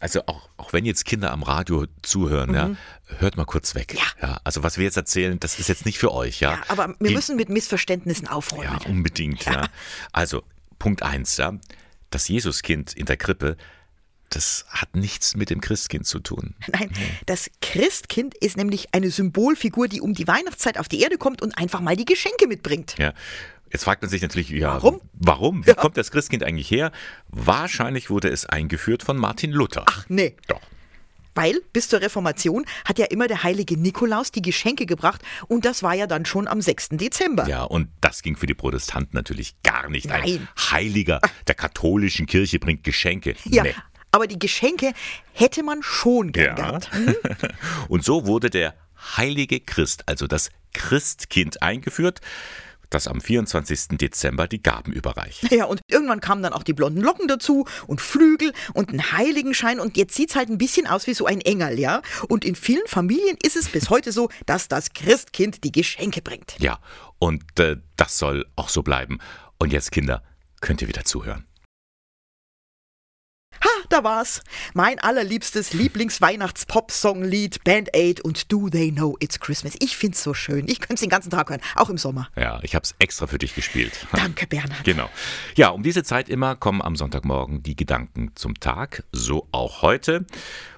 [0.00, 2.76] also auch, auch wenn jetzt Kinder am Radio zuhören, ja, Mhm.
[3.18, 3.94] hört mal kurz weg.
[4.20, 4.40] Ja.
[4.44, 6.52] also was wir jetzt erzählen, das ist jetzt nicht für euch, ja.
[6.52, 8.78] Ja, aber wir Die- müssen mit Missverständnissen aufräumen.
[8.82, 9.68] Ja, unbedingt, ja.
[10.12, 10.42] Also,
[10.78, 11.52] Punkt eins, ja.
[12.10, 13.56] Das Jesuskind in der Krippe,
[14.30, 16.54] das hat nichts mit dem Christkind zu tun.
[16.72, 16.90] Nein,
[17.26, 21.56] das Christkind ist nämlich eine Symbolfigur, die um die Weihnachtszeit auf die Erde kommt und
[21.58, 22.96] einfach mal die Geschenke mitbringt.
[22.98, 23.12] Ja.
[23.72, 25.00] Jetzt fragt man sich natürlich, ja, Warum?
[25.14, 25.66] Warum?
[25.66, 26.92] Wie kommt das Christkind eigentlich her?
[27.28, 29.84] Wahrscheinlich wurde es eingeführt von Martin Luther.
[29.86, 30.36] Ach, nee.
[30.46, 30.60] Doch.
[31.34, 35.82] Weil bis zur Reformation hat ja immer der heilige Nikolaus die Geschenke gebracht und das
[35.82, 36.90] war ja dann schon am 6.
[36.92, 37.46] Dezember.
[37.46, 40.10] Ja, und das ging für die Protestanten natürlich gar nicht.
[40.10, 40.48] Ein Nein.
[40.70, 43.34] Heiliger der katholischen Kirche bringt Geschenke.
[43.44, 43.74] Ja, Nee.
[44.16, 44.92] Aber die Geschenke
[45.32, 46.54] hätte man schon gern Ja.
[46.54, 46.90] gehabt.
[46.92, 47.14] Hm?
[47.88, 48.74] Und so wurde der
[49.16, 52.20] heilige Christ, also das Christkind, eingeführt,
[52.90, 53.98] das am 24.
[53.98, 55.50] Dezember die Gaben überreicht.
[55.50, 59.80] Ja, und irgendwann kamen dann auch die blonden Locken dazu und Flügel und ein Heiligenschein
[59.80, 62.00] und jetzt sieht's halt ein bisschen aus wie so ein Engel, ja?
[62.28, 66.56] Und in vielen Familien ist es bis heute so, dass das Christkind die Geschenke bringt.
[66.58, 66.78] Ja,
[67.18, 69.18] und äh, das soll auch so bleiben.
[69.58, 70.22] Und jetzt, Kinder,
[70.60, 71.44] könnt ihr wieder zuhören.
[73.88, 74.42] Da war's.
[74.74, 79.74] Mein allerliebstes Lieblings-Weihnachts-Pop-Song-Lied Band Aid und Do They Know It's Christmas.
[79.78, 80.66] Ich find's so schön.
[80.68, 82.28] Ich könnte es den ganzen Tag hören, auch im Sommer.
[82.36, 83.92] Ja, ich habe es extra für dich gespielt.
[84.12, 84.82] Danke, Bernhard.
[84.84, 85.08] Genau.
[85.54, 90.26] Ja, um diese Zeit immer kommen am Sonntagmorgen die Gedanken zum Tag, so auch heute.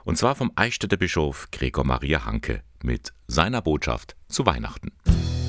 [0.04, 4.92] Und zwar vom Eichstätter Bischof Gregor Maria Hanke mit seiner Botschaft zu Weihnachten.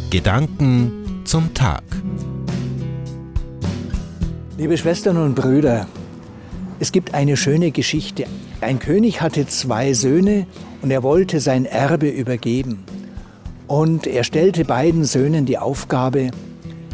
[0.09, 1.83] Gedanken zum Tag.
[4.57, 5.87] Liebe Schwestern und Brüder,
[6.79, 8.25] es gibt eine schöne Geschichte.
[8.61, 10.47] Ein König hatte zwei Söhne
[10.81, 12.83] und er wollte sein Erbe übergeben.
[13.67, 16.31] Und er stellte beiden Söhnen die Aufgabe,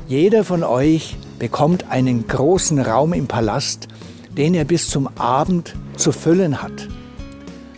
[0.08, 3.88] jeder von euch bekommt einen großen Raum im Palast,
[4.38, 6.88] den er bis zum Abend zu füllen hat.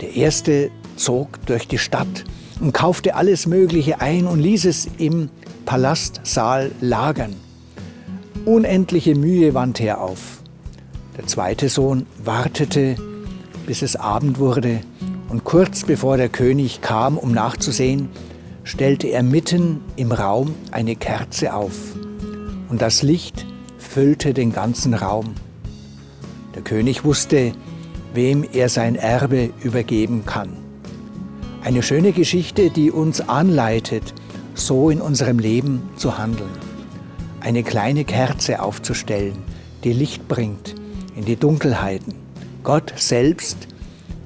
[0.01, 2.25] Der erste zog durch die Stadt
[2.59, 5.29] und kaufte alles Mögliche ein und ließ es im
[5.65, 7.35] Palastsaal lagern.
[8.45, 10.41] Unendliche Mühe wandte er auf.
[11.17, 12.95] Der zweite Sohn wartete,
[13.65, 14.82] bis es Abend wurde,
[15.30, 18.10] und kurz bevor der König kam, um nachzusehen,
[18.63, 21.73] stellte er mitten im Raum eine Kerze auf,
[22.69, 23.47] und das Licht
[23.80, 25.34] füllte den ganzen Raum.
[26.53, 27.51] Der König wusste,
[28.13, 30.49] wem er sein Erbe übergeben kann.
[31.63, 34.13] Eine schöne Geschichte, die uns anleitet,
[34.53, 36.51] so in unserem Leben zu handeln.
[37.41, 39.38] Eine kleine Kerze aufzustellen,
[39.84, 40.75] die Licht bringt
[41.17, 42.13] in die Dunkelheiten.
[42.63, 43.67] Gott selbst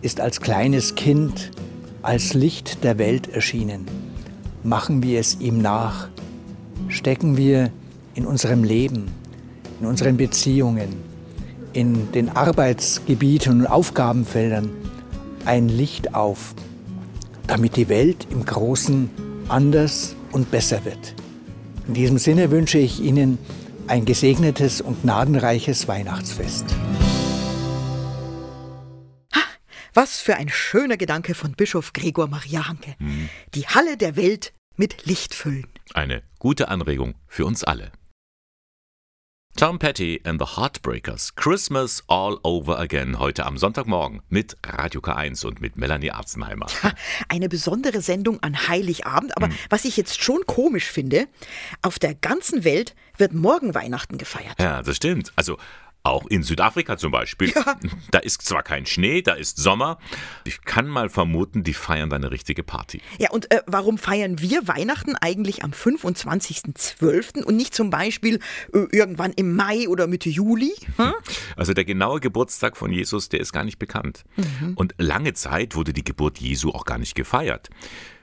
[0.01, 1.51] ist als kleines Kind,
[2.01, 3.85] als Licht der Welt erschienen.
[4.63, 6.09] Machen wir es ihm nach.
[6.89, 7.71] Stecken wir
[8.13, 9.09] in unserem Leben,
[9.79, 10.89] in unseren Beziehungen,
[11.73, 14.69] in den Arbeitsgebieten und Aufgabenfeldern
[15.45, 16.53] ein Licht auf,
[17.47, 19.09] damit die Welt im Großen
[19.47, 21.15] anders und besser wird.
[21.87, 23.37] In diesem Sinne wünsche ich Ihnen
[23.91, 26.65] ein gesegnetes und gnadenreiches Weihnachtsfest.
[29.93, 32.95] Was für ein schöner Gedanke von Bischof Gregor Maria Hanke.
[32.99, 33.27] Hm.
[33.53, 35.67] Die Halle der Welt mit Licht füllen.
[35.93, 37.91] Eine gute Anregung für uns alle.
[39.57, 41.35] Tom Petty and the Heartbreakers.
[41.35, 43.19] Christmas all over again.
[43.19, 46.65] Heute am Sonntagmorgen mit Radio K1 und mit Melanie Arzenheimer.
[47.29, 49.35] Eine besondere Sendung an Heiligabend.
[49.37, 51.27] Aber was ich jetzt schon komisch finde,
[51.81, 54.55] auf der ganzen Welt wird morgen Weihnachten gefeiert.
[54.59, 55.31] Ja, das stimmt.
[55.35, 55.57] Also
[56.03, 57.53] auch in Südafrika zum Beispiel.
[58.11, 59.97] Da ist zwar kein Schnee, da ist Sommer.
[60.43, 63.01] Ich kann mal vermuten, die feiern da eine richtige Party.
[63.19, 67.43] Ja, und äh, warum feiern wir Weihnachten eigentlich am 25.12.
[67.43, 68.39] und nicht zum Beispiel
[68.73, 70.73] äh, irgendwann im Mai oder Mitte Juli?
[70.97, 71.13] Hm?
[71.55, 74.23] Also der genaue Geburtstag von Jesus, der ist gar nicht bekannt.
[74.35, 74.73] Mhm.
[74.75, 77.69] Und lange Zeit wurde die Geburt Jesu auch gar nicht gefeiert.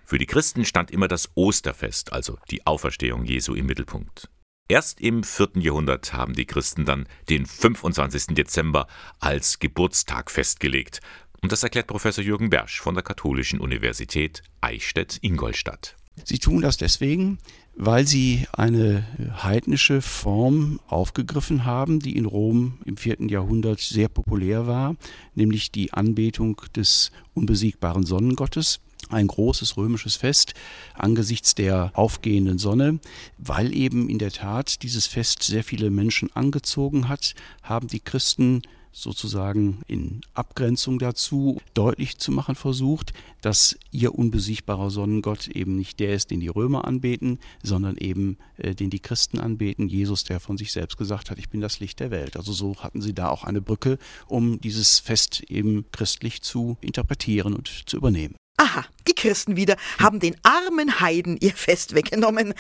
[0.05, 4.29] Für die Christen stand immer das Osterfest, also die Auferstehung Jesu im Mittelpunkt.
[4.71, 5.53] Erst im 4.
[5.61, 8.35] Jahrhundert haben die Christen dann den 25.
[8.35, 8.87] Dezember
[9.19, 11.01] als Geburtstag festgelegt.
[11.41, 15.97] Und das erklärt Professor Jürgen Bersch von der Katholischen Universität Eichstätt-Ingolstadt.
[16.23, 17.39] Sie tun das deswegen,
[17.77, 19.07] weil sie eine
[19.43, 23.23] heidnische Form aufgegriffen haben, die in Rom im 4.
[23.31, 24.97] Jahrhundert sehr populär war,
[25.35, 30.55] nämlich die Anbetung des unbesiegbaren Sonnengottes ein großes römisches Fest
[30.95, 33.01] angesichts der aufgehenden Sonne.
[33.39, 38.63] Weil eben in der Tat dieses Fest sehr viele Menschen angezogen hat, haben die Christen
[38.93, 46.15] sozusagen in Abgrenzung dazu deutlich zu machen versucht, dass ihr unbesiegbarer Sonnengott eben nicht der
[46.15, 50.59] ist, den die Römer anbeten, sondern eben äh, den die Christen anbeten, Jesus, der von
[50.59, 52.37] sich selbst gesagt hat, ich bin das Licht der Welt.
[52.37, 57.55] Also so hatten sie da auch eine Brücke, um dieses Fest eben christlich zu interpretieren
[57.55, 58.35] und zu übernehmen.
[58.59, 62.55] Aha, die Christen wieder haben den armen Heiden ihr Fest weggenommen.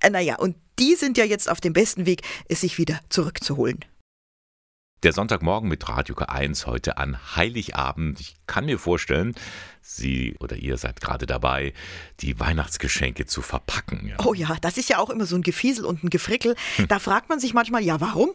[0.00, 3.84] Äh, naja, und die sind ja jetzt auf dem besten Weg, es sich wieder zurückzuholen.
[5.06, 8.18] Der Sonntagmorgen mit Radio K1 heute an Heiligabend.
[8.18, 9.36] Ich kann mir vorstellen,
[9.80, 11.74] Sie oder ihr seid gerade dabei,
[12.18, 14.08] die Weihnachtsgeschenke zu verpacken.
[14.08, 14.16] Ja.
[14.26, 16.56] Oh ja, das ist ja auch immer so ein Gefiesel und ein Gefrickel.
[16.88, 18.30] Da fragt man sich manchmal, ja, warum?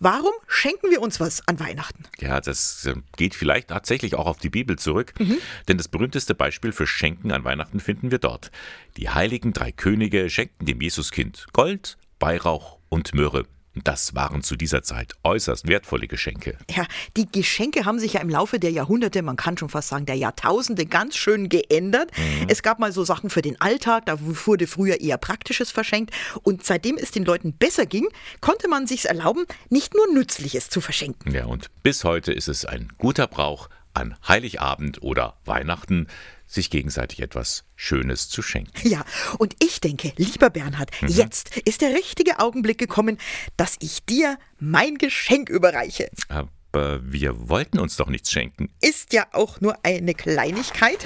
[0.00, 2.02] Warum schenken wir uns was an Weihnachten?
[2.18, 5.38] Ja, das äh, geht vielleicht tatsächlich auch auf die Bibel zurück, Mhm.
[5.68, 8.50] denn das berühmteste Beispiel für Schenken an Weihnachten finden wir dort.
[8.96, 13.44] Die heiligen drei Könige schenkten dem Jesuskind Gold, Weihrauch und Myrrhe.
[13.84, 16.56] Das waren zu dieser Zeit äußerst wertvolle Geschenke.
[16.70, 16.86] Ja,
[17.16, 20.16] die Geschenke haben sich ja im Laufe der Jahrhunderte, man kann schon fast sagen der
[20.16, 22.10] Jahrtausende, ganz schön geändert.
[22.16, 22.46] Mhm.
[22.48, 26.14] Es gab mal so Sachen für den Alltag, da wurde früher eher Praktisches verschenkt.
[26.42, 28.08] Und seitdem es den Leuten besser ging,
[28.40, 31.32] konnte man sich erlauben, nicht nur Nützliches zu verschenken.
[31.32, 36.06] Ja, und bis heute ist es ein guter Brauch, an Heiligabend oder Weihnachten
[36.46, 38.88] sich gegenseitig etwas Schönes zu schenken.
[38.88, 39.04] Ja,
[39.38, 41.08] und ich denke, lieber Bernhard, Mhm.
[41.08, 43.18] jetzt ist der richtige Augenblick gekommen,
[43.56, 46.08] dass ich dir mein Geschenk überreiche.
[46.28, 48.70] Aber wir wollten uns doch nichts schenken.
[48.80, 51.04] Ist ja auch nur eine Kleinigkeit.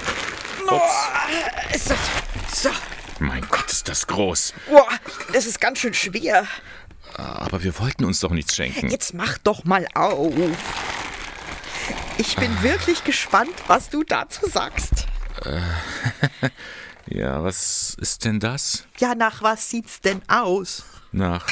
[1.74, 1.98] Ist das,
[2.62, 2.70] so.
[3.18, 4.54] Mein Gott, ist das groß.
[4.68, 4.88] Boah,
[5.32, 6.46] das ist ganz schön schwer.
[7.14, 8.88] Aber wir wollten uns doch nichts schenken.
[8.90, 10.32] Jetzt mach doch mal auf.
[12.18, 15.06] Ich bin wirklich gespannt, was du dazu sagst.
[15.44, 15.60] Äh,
[17.06, 18.86] ja, was ist denn das?
[18.98, 20.84] Ja, nach was sieht's denn aus?
[21.12, 21.46] Nach.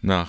[0.00, 0.28] Nach.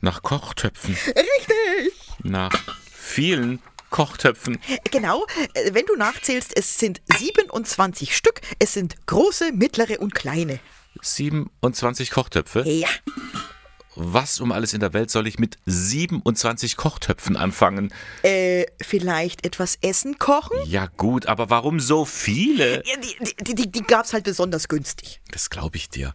[0.00, 0.94] Nach Kochtöpfen.
[0.94, 1.94] Richtig.
[2.22, 2.52] Nach
[2.90, 3.60] vielen
[3.90, 4.58] Kochtöpfen.
[4.90, 8.40] Genau, äh, wenn du nachzählst, es sind 27 Stück.
[8.58, 10.60] Es sind große, mittlere und kleine.
[11.02, 12.62] 27 Kochtöpfe?
[12.68, 12.88] Ja.
[14.02, 17.92] Was um alles in der Welt soll ich mit 27 Kochtöpfen anfangen?
[18.22, 20.56] Äh, vielleicht etwas Essen kochen?
[20.64, 22.82] Ja gut, aber warum so viele?
[22.86, 25.20] Ja, die, die, die, die gab's halt besonders günstig.
[25.30, 26.14] Das glaube ich dir.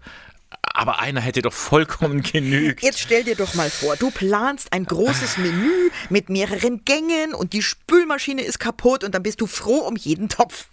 [0.64, 2.82] Aber einer hätte doch vollkommen genügt.
[2.82, 7.54] Jetzt stell dir doch mal vor, du planst ein großes Menü mit mehreren Gängen und
[7.54, 10.70] die Spülmaschine ist kaputt und dann bist du froh um jeden Topf.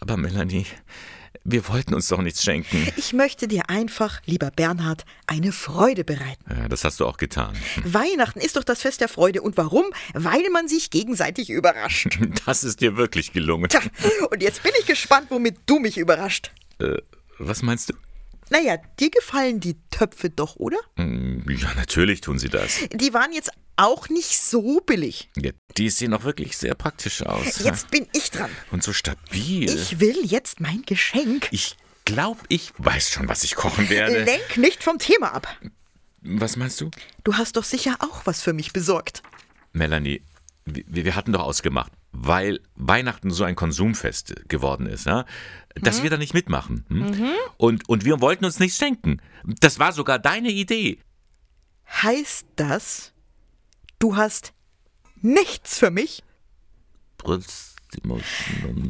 [0.00, 0.66] Aber Melanie,
[1.42, 2.88] wir wollten uns doch nichts schenken.
[2.96, 6.44] Ich möchte dir einfach, lieber Bernhard, eine Freude bereiten.
[6.48, 7.56] Ja, das hast du auch getan.
[7.84, 9.42] Weihnachten ist doch das Fest der Freude.
[9.42, 9.84] Und warum?
[10.14, 12.18] Weil man sich gegenseitig überrascht.
[12.46, 13.68] Das ist dir wirklich gelungen.
[13.68, 13.80] Tja,
[14.30, 16.50] und jetzt bin ich gespannt, womit du mich überrascht.
[16.78, 16.98] Äh,
[17.38, 17.94] was meinst du?
[18.50, 20.78] Naja, dir gefallen die Töpfe doch, oder?
[20.96, 22.78] Ja, natürlich tun sie das.
[22.92, 25.30] Die waren jetzt auch nicht so billig.
[25.36, 27.58] Ja, die sehen auch wirklich sehr praktisch aus.
[27.60, 28.50] Jetzt bin ich dran.
[28.70, 29.68] Und so stabil.
[29.68, 31.48] Ich will jetzt mein Geschenk.
[31.50, 34.24] Ich glaube, ich weiß schon, was ich kochen werde.
[34.24, 35.48] Lenk nicht vom Thema ab.
[36.22, 36.90] Was meinst du?
[37.22, 39.22] Du hast doch sicher auch was für mich besorgt.
[39.72, 40.22] Melanie,
[40.64, 45.24] wir, wir hatten doch ausgemacht, weil Weihnachten so ein Konsumfest geworden ist, ja,
[45.74, 46.02] dass Mhm.
[46.04, 46.84] wir da nicht mitmachen.
[46.88, 46.98] Hm?
[47.10, 47.30] Mhm.
[47.56, 49.20] Und, und wir wollten uns nichts schenken.
[49.44, 51.00] Das war sogar deine Idee.
[52.02, 53.12] Heißt das,
[53.98, 54.52] du hast
[55.20, 56.22] nichts für mich?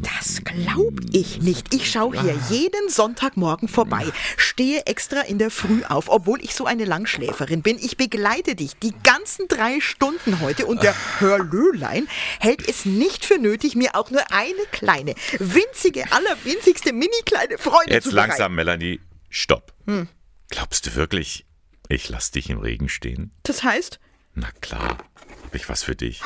[0.02, 1.74] Das glaub ich nicht.
[1.74, 6.66] Ich schaue hier jeden Sonntagmorgen vorbei, stehe extra in der Früh auf, obwohl ich so
[6.66, 7.78] eine Langschläferin bin.
[7.78, 12.08] Ich begleite dich die ganzen drei Stunden heute und der Hörlölein
[12.40, 17.92] hält es nicht für nötig, mir auch nur eine kleine, winzige, allerwinzigste, mini kleine Freude
[17.92, 18.28] Jetzt zu bereiten.
[18.30, 19.00] langsam, Melanie.
[19.28, 19.72] Stopp.
[19.86, 20.08] Hm.
[20.50, 21.46] Glaubst du wirklich,
[21.88, 23.32] ich lass dich im Regen stehen?
[23.42, 23.98] Das heißt,
[24.34, 24.98] Na klar,
[25.42, 26.20] hab ich was für dich.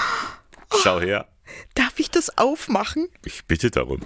[0.83, 1.29] Schau her.
[1.75, 3.09] Darf ich das aufmachen?
[3.25, 4.01] Ich bitte darum.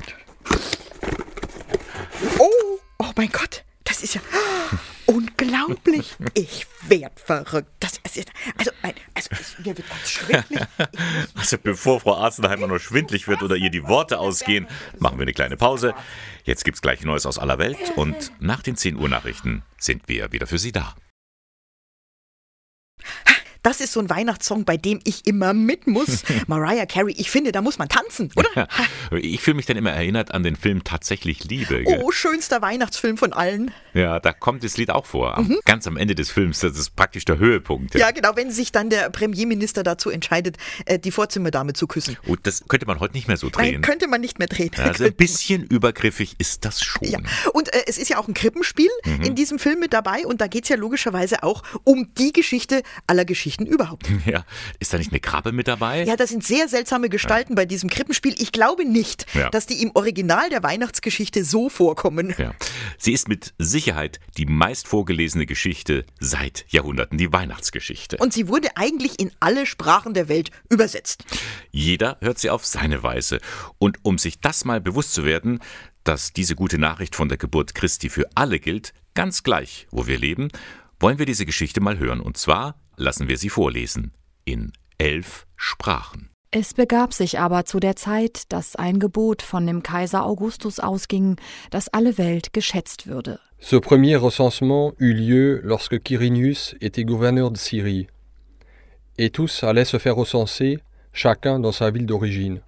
[2.38, 4.20] Oh, oh mein Gott, das ist ja
[5.06, 6.14] unglaublich.
[6.34, 7.68] Ich werd verrückt.
[7.80, 10.62] Das ist, also, nein, also es- mir wird ganz schwindelig.
[11.34, 14.66] Also bevor Frau Arzenheimer noch schwindlig wird oder ihr die Worte ausgehen,
[14.98, 15.94] machen wir eine kleine Pause.
[16.44, 20.30] Jetzt gibt's gleich Neues aus aller Welt und nach den 10 Uhr Nachrichten sind wir
[20.32, 20.94] wieder für Sie da.
[23.62, 26.24] Das ist so ein Weihnachtssong, bei dem ich immer mit muss.
[26.48, 28.66] Mariah Carey, ich finde, da muss man tanzen, oder?
[29.12, 31.84] Ich fühle mich dann immer erinnert an den Film Tatsächlich Liebe.
[31.84, 32.00] gell?
[32.02, 33.70] Oh, schönster Weihnachtsfilm von allen.
[33.94, 35.38] Ja, da kommt das Lied auch vor.
[35.38, 35.58] Am- Mhm.
[35.64, 36.60] Ganz am Ende des Films.
[36.60, 37.94] Das ist praktisch der Höhepunkt.
[37.94, 42.16] Ja, genau, wenn sich dann der Premierminister dazu entscheidet, äh, die Vorzimmerdame zu küssen.
[42.26, 43.82] Und das könnte man heute nicht mehr so Nein, drehen.
[43.82, 44.70] könnte man nicht mehr drehen.
[44.78, 47.08] Also ein bisschen übergriffig ist das schon.
[47.08, 47.18] Ja.
[47.52, 49.22] Und äh, es ist ja auch ein Krippenspiel Mhm.
[49.22, 52.82] in diesem Film mit dabei und da geht es ja logischerweise auch um die Geschichte
[53.06, 54.08] aller Geschichten überhaupt.
[54.26, 54.44] Ja,
[54.78, 56.04] ist da nicht eine Krabbe mit dabei?
[56.04, 58.34] Ja, das sind sehr seltsame Gestalten bei diesem Krippenspiel.
[58.40, 59.50] Ich glaube nicht, Ja.
[59.50, 62.34] dass die im Original der Weihnachtsgeschichte so vorkommen.
[62.38, 62.54] Ja.
[62.98, 68.16] Sie ist mit Sicherheit die meist vorgelesene Geschichte seit Jahrhunderten, die Weihnachtsgeschichte.
[68.18, 71.24] Und sie wurde eigentlich in alle Sprachen der Welt übersetzt.
[71.70, 73.40] Jeder hört sie auf seine Weise.
[73.78, 75.58] Und um sich das mal bewusst zu werden,
[76.04, 80.18] dass diese gute Nachricht von der Geburt Christi für alle gilt, ganz gleich, wo wir
[80.18, 80.48] leben,
[81.00, 82.20] wollen wir diese Geschichte mal hören.
[82.20, 84.12] Und zwar lassen wir sie vorlesen.
[84.44, 86.28] In elf Sprachen.
[86.50, 91.36] Es begab sich aber zu der Zeit, dass ein Gebot von dem Kaiser Augustus ausging,
[91.70, 93.40] dass alle Welt geschätzt würde.
[93.58, 98.08] Ce premier recensement eut lieu lorsque Quirinius était gouverneur de Syrie,
[99.16, 100.80] et tous allaient se faire recenser,
[101.12, 102.60] chacun dans sa ville d'origine.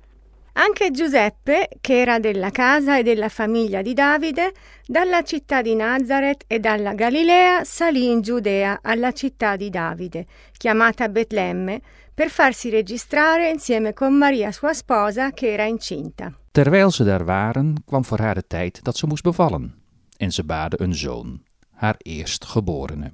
[0.57, 4.53] Anche Giuseppe, che era della casa e della famiglia di Davide,
[4.87, 11.09] dalla città di Nazareth e dalla Galilea salì in Giudea alla città di Davide, chiamata
[11.09, 11.81] Betlemme,
[12.15, 16.33] per farsi registrare insieme con Maria sua sposa che era incinta.
[16.53, 19.75] Terwijl ze daar waren, kwam voor haar de tijd dat ze moest bevallen.
[20.17, 23.13] En ze baarde een zoon, haar eerstgeborene.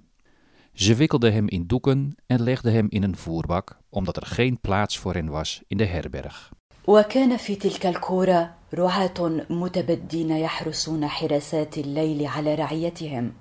[0.72, 4.98] Ze wikkelde hem in doeken en legde hem in een voerbak, omdat er geen plaats
[4.98, 6.50] voor hen was in de herberg.
[6.90, 13.33] وكان في تلك الكورة رعاة متبدين يحرسون حراسات الليل على رعيتهم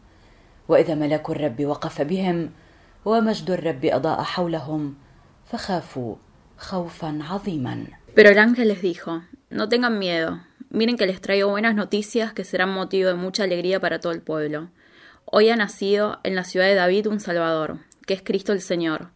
[0.68, 2.52] وإذا ملك الرب وقف بهم
[3.06, 4.96] ومجد الرب أضاء حولهم
[5.46, 6.16] فخافوا
[6.58, 7.86] خوفا عظيما
[8.16, 12.44] Pero el ángel les dijo, no tengan miedo, miren que les traigo buenas noticias que
[12.44, 14.70] serán motivo de mucha alegría para todo el pueblo.
[15.26, 19.10] Hoy ha nacido en la ciudad de David un Salvador, que es Cristo el Señor.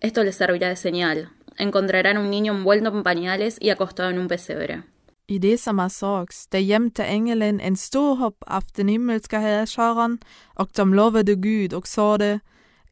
[0.00, 1.30] Esto les servirá de señal.
[1.59, 4.83] Encontrarán un niño envuelto en pañales y acostado en un pesebre.
[5.27, 10.19] I det som er sorgs, der gjemte engelen en stor hopp av den himmelske herskeren,
[10.55, 12.39] og de lovede Gud og sade,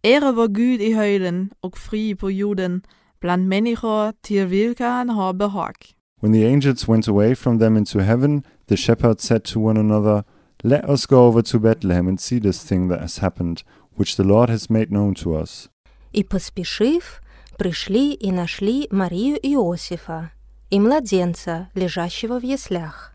[0.04, 2.82] Ære vår Gud i høyden og fri på jorden,
[3.22, 5.94] bland mennesker til hvilke han har behag.
[6.24, 10.24] When the angels went away from them into heaven, the shepherds said to one another,
[10.64, 13.64] Let us go over to Bethlehem and see this thing that has happened,
[13.98, 15.70] which the Lord has made known to us.
[16.14, 17.22] И, поспешив,
[17.58, 20.30] пришли и нашли Марию и Иосифа,
[20.70, 23.14] и младенца, лежащего в яслях.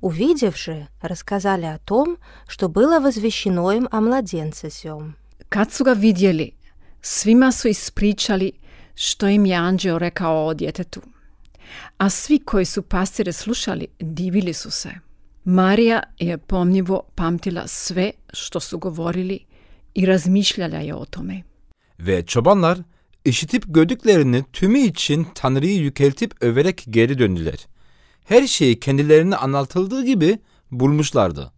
[0.00, 5.12] Увидев же, рассказали о том, что было возвещено им о младенце сём.
[5.48, 6.52] Kad su ga vidjeli,
[7.00, 8.52] svima su ispričali
[8.94, 11.02] što im je anđeo rekao o djetetu.
[11.98, 14.90] A svi koji su pastire slušali, divili su se.
[15.44, 19.38] Marija je pomnjivo pamtila sve što su govorili
[19.94, 21.42] i razmišljala je o tome.
[21.98, 22.82] Ve çobanlar
[23.25, 27.67] işitip gördüklerini tümü için Tanrı'yı yükeltip överek geri döndüler.
[28.25, 30.39] Her şeyi kendilerine anlatıldığı gibi
[30.71, 31.51] bulmuşlardı.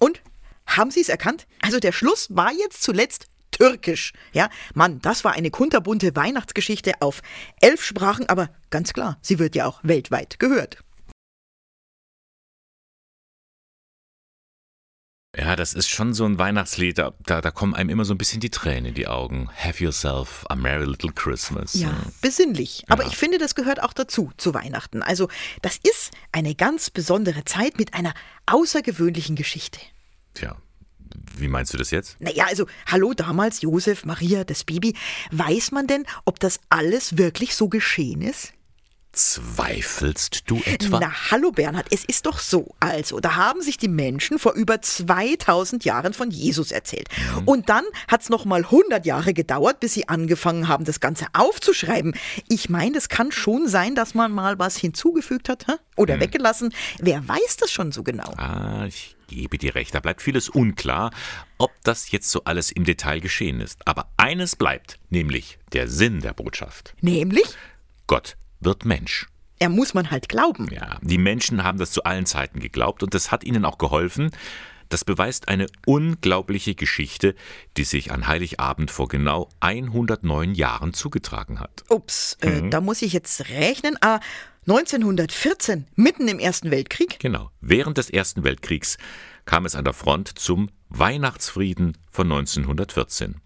[0.00, 0.16] Und
[0.64, 1.46] haben Sie es erkannt?
[1.62, 4.12] Also der Schluss war jetzt zuletzt türkisch.
[4.34, 7.22] Ja, Mann, das war eine kunterbunte Weihnachtsgeschichte auf
[7.60, 10.78] elf Sprachen, aber ganz klar, sie wird ja auch weltweit gehört.
[15.34, 18.40] Ja, das ist schon so ein Weihnachtslied, da, da, kommen einem immer so ein bisschen
[18.40, 19.48] die Tränen in die Augen.
[19.56, 21.72] Have yourself a merry little Christmas.
[21.72, 21.90] Ja,
[22.20, 22.84] besinnlich.
[22.88, 25.02] Aber ich finde, das gehört auch dazu, zu Weihnachten.
[25.02, 25.28] Also,
[25.62, 28.12] das ist eine ganz besondere Zeit mit einer
[28.44, 29.80] außergewöhnlichen Geschichte.
[30.34, 30.54] Tja,
[31.38, 32.20] wie meinst du das jetzt?
[32.20, 34.94] Naja, also, hallo damals, Josef, Maria, das Baby.
[35.30, 38.52] Weiß man denn, ob das alles wirklich so geschehen ist?
[39.12, 40.98] Zweifelst du etwa?
[40.98, 42.74] Na, hallo Bernhard, es ist doch so.
[42.80, 47.08] Also, da haben sich die Menschen vor über 2000 Jahren von Jesus erzählt.
[47.36, 47.44] Mhm.
[47.48, 52.14] Und dann hat's noch mal 100 Jahre gedauert, bis sie angefangen haben, das Ganze aufzuschreiben.
[52.48, 55.74] Ich meine, es kann schon sein, dass man mal was hinzugefügt hat hä?
[55.96, 56.72] oder weggelassen.
[56.98, 58.32] Wer weiß das schon so genau?
[58.38, 61.10] Ah, ich gebe dir recht, da bleibt vieles unklar,
[61.58, 63.86] ob das jetzt so alles im Detail geschehen ist.
[63.86, 66.94] Aber eines bleibt, nämlich der Sinn der Botschaft.
[67.02, 67.44] Nämlich?
[68.06, 69.28] Gott wird Mensch.
[69.58, 70.68] Er muss man halt glauben.
[70.72, 74.30] Ja, die Menschen haben das zu allen Zeiten geglaubt und das hat ihnen auch geholfen.
[74.88, 77.34] Das beweist eine unglaubliche Geschichte,
[77.76, 81.84] die sich an Heiligabend vor genau 109 Jahren zugetragen hat.
[81.88, 82.70] Ups, äh, Mhm.
[82.70, 83.96] da muss ich jetzt rechnen.
[84.02, 84.20] Ah,
[84.66, 87.18] 1914, mitten im Ersten Weltkrieg.
[87.20, 87.50] Genau.
[87.60, 88.96] Während des Ersten Weltkriegs
[89.44, 93.40] kam es an der Front zum Weihnachtsfrieden von 1914.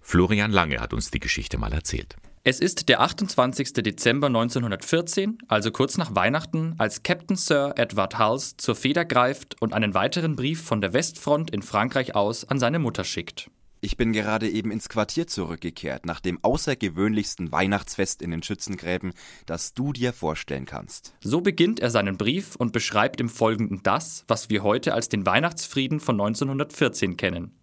[0.00, 2.16] Florian Lange hat uns die Geschichte mal erzählt.
[2.48, 3.72] Es ist der 28.
[3.72, 9.72] Dezember 1914, also kurz nach Weihnachten, als Captain Sir Edward Hulse zur Feder greift und
[9.72, 13.50] einen weiteren Brief von der Westfront in Frankreich aus an seine Mutter schickt.
[13.80, 19.12] Ich bin gerade eben ins Quartier zurückgekehrt, nach dem außergewöhnlichsten Weihnachtsfest in den Schützengräben,
[19.46, 21.14] das du dir vorstellen kannst.
[21.24, 25.26] So beginnt er seinen Brief und beschreibt im Folgenden das, was wir heute als den
[25.26, 27.58] Weihnachtsfrieden von 1914 kennen.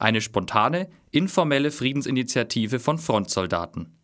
[0.00, 3.95] Eine spontane, informelle Friedensinitiative von Frontsoldaten.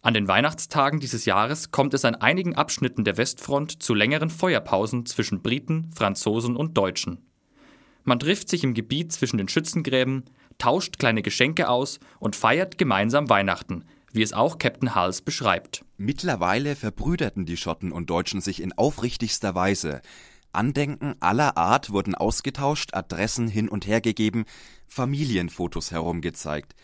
[0.00, 5.06] An den Weihnachtstagen dieses Jahres kommt es an einigen Abschnitten der Westfront zu längeren Feuerpausen
[5.06, 7.26] zwischen Briten, Franzosen und Deutschen.
[8.04, 10.24] Man trifft sich im Gebiet zwischen den Schützengräben,
[10.56, 15.84] tauscht kleine Geschenke aus und feiert gemeinsam Weihnachten, wie es auch Captain Hulse beschreibt.
[15.96, 20.00] Mittlerweile verbrüderten die Schotten und Deutschen sich in aufrichtigster Weise.
[20.52, 24.44] Andenken aller Art wurden ausgetauscht, Adressen hin und her gegeben,
[24.86, 26.74] Familienfotos herumgezeigt.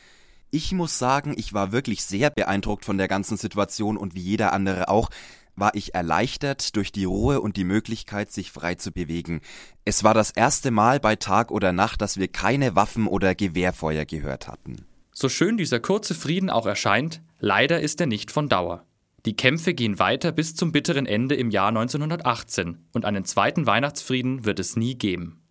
[0.55, 4.53] Ich muss sagen, ich war wirklich sehr beeindruckt von der ganzen Situation und wie jeder
[4.53, 5.11] andere auch,
[5.57, 9.40] war ich erleichtert durch die Ruhe und die Möglichkeit, sich frei zu bewegen.
[9.85, 14.05] Es war das erste Mal bei Tag oder Nacht, dass wir keine Waffen oder Gewehrfeuer
[14.05, 14.87] gehört hatten.
[15.11, 18.87] So schön dieser kurze Frieden auch erscheint, leider ist er nicht von Dauer.
[19.27, 24.45] Die Kämpfe gehen weiter bis zum bitteren Ende im Jahr 1918 und einen zweiten Weihnachtsfrieden
[24.45, 25.43] wird es nie geben.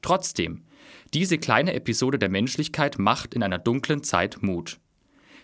[0.00, 0.62] Trotzdem,
[1.14, 4.78] diese kleine Episode der Menschlichkeit macht in einer dunklen Zeit Mut.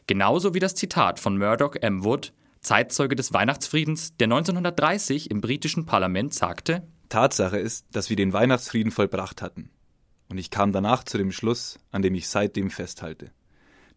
[0.07, 2.05] Genauso wie das Zitat von Murdoch M.
[2.05, 8.33] Wood, Zeitzeuge des Weihnachtsfriedens, der 1930 im britischen Parlament sagte, Tatsache ist, dass wir den
[8.33, 9.71] Weihnachtsfrieden vollbracht hatten.
[10.29, 13.33] Und ich kam danach zu dem Schluss, an dem ich seitdem festhalte.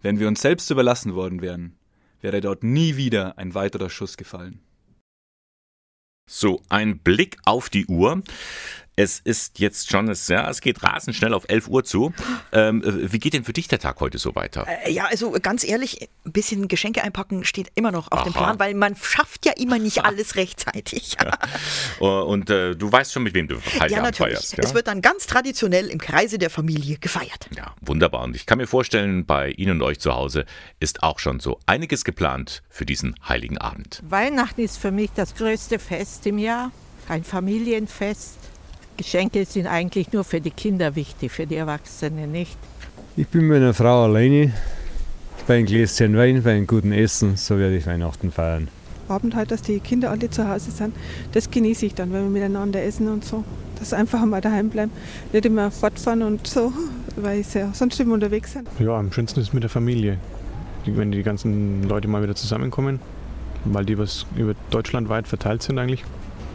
[0.02, 1.78] Wenn wir uns selbst überlassen worden wären,
[2.20, 4.60] wäre dort nie wieder ein weiterer Schuss gefallen.
[6.28, 8.22] So, ein Blick auf die Uhr.
[8.98, 12.14] Es ist jetzt schon, es, ja, es geht rasend schnell auf 11 Uhr zu.
[12.54, 14.66] Ähm, äh, wie geht denn für dich der Tag heute so weiter?
[14.68, 18.24] Äh, ja, also ganz ehrlich, ein bisschen Geschenke einpacken steht immer noch auf Aha.
[18.24, 21.18] dem Plan, weil man schafft ja immer nicht alles rechtzeitig.
[21.22, 21.38] Ja.
[22.00, 24.36] Oh, und äh, du weißt schon, mit wem du Heiligabend ja, natürlich.
[24.36, 24.58] feierst.
[24.58, 24.64] Ja?
[24.64, 27.50] Es wird dann ganz traditionell im Kreise der Familie gefeiert.
[27.56, 28.24] Ja, wunderbar.
[28.24, 30.46] Und ich kann mir vorstellen, bei Ihnen und euch zu Hause
[30.80, 34.02] ist auch schon so einiges geplant für diesen heiligen Abend.
[34.08, 36.72] Weihnachten ist für mich das größte Fest im Jahr,
[37.10, 38.55] ein Familienfest.
[38.98, 42.58] Geschenke sind eigentlich nur für die Kinder wichtig, für die Erwachsenen nicht.
[43.18, 44.54] Ich bin mit einer Frau alleine,
[45.48, 48.68] bei einem Gläschen Wein, bei einem guten Essen, so werde ich Weihnachten feiern.
[49.08, 50.96] Abend halt, dass die Kinder alle zu Hause sind,
[51.34, 53.43] das genieße ich dann, wenn wir miteinander essen und so.
[53.78, 54.91] Dass einfach mal daheim bleiben,
[55.32, 56.74] nicht immer fortfahren und so,
[57.16, 58.68] weil sie ja sonst immer unterwegs sind.
[58.80, 60.18] Ja, am schönsten ist es mit der Familie.
[60.86, 63.00] Wenn die ganzen Leute mal wieder zusammenkommen,
[63.66, 66.04] weil die was über Deutschland weit verteilt sind eigentlich.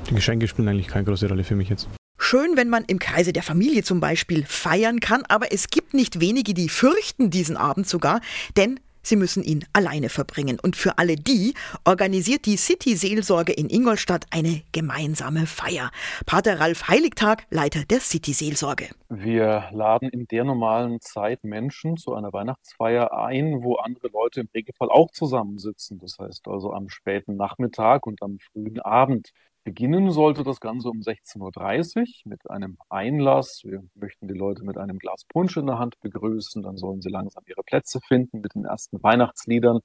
[0.08, 1.88] Die Geschenke spielen eigentlich keine große Rolle für mich jetzt.
[2.30, 6.20] Schön, wenn man im Kreise der Familie zum Beispiel feiern kann, aber es gibt nicht
[6.20, 8.20] wenige, die fürchten diesen Abend sogar,
[8.56, 10.60] denn Sie müssen ihn alleine verbringen.
[10.62, 11.54] Und für alle die
[11.84, 15.90] organisiert die City-Seelsorge in Ingolstadt eine gemeinsame Feier.
[16.26, 18.90] Pater Ralf Heiligtag, Leiter der City-Seelsorge.
[19.08, 24.48] Wir laden in der normalen Zeit Menschen zu einer Weihnachtsfeier ein, wo andere Leute im
[24.54, 25.98] Regelfall auch zusammensitzen.
[25.98, 29.30] Das heißt also am späten Nachmittag und am frühen Abend.
[29.62, 33.60] Beginnen sollte das Ganze um 16.30 Uhr mit einem Einlass.
[33.64, 36.62] Wir möchten die Leute mit einem Glas Punsch in der Hand begrüßen.
[36.62, 39.80] Dann sollen sie langsam ihre Plätze finden mit den ersten Weihnachtsliedern.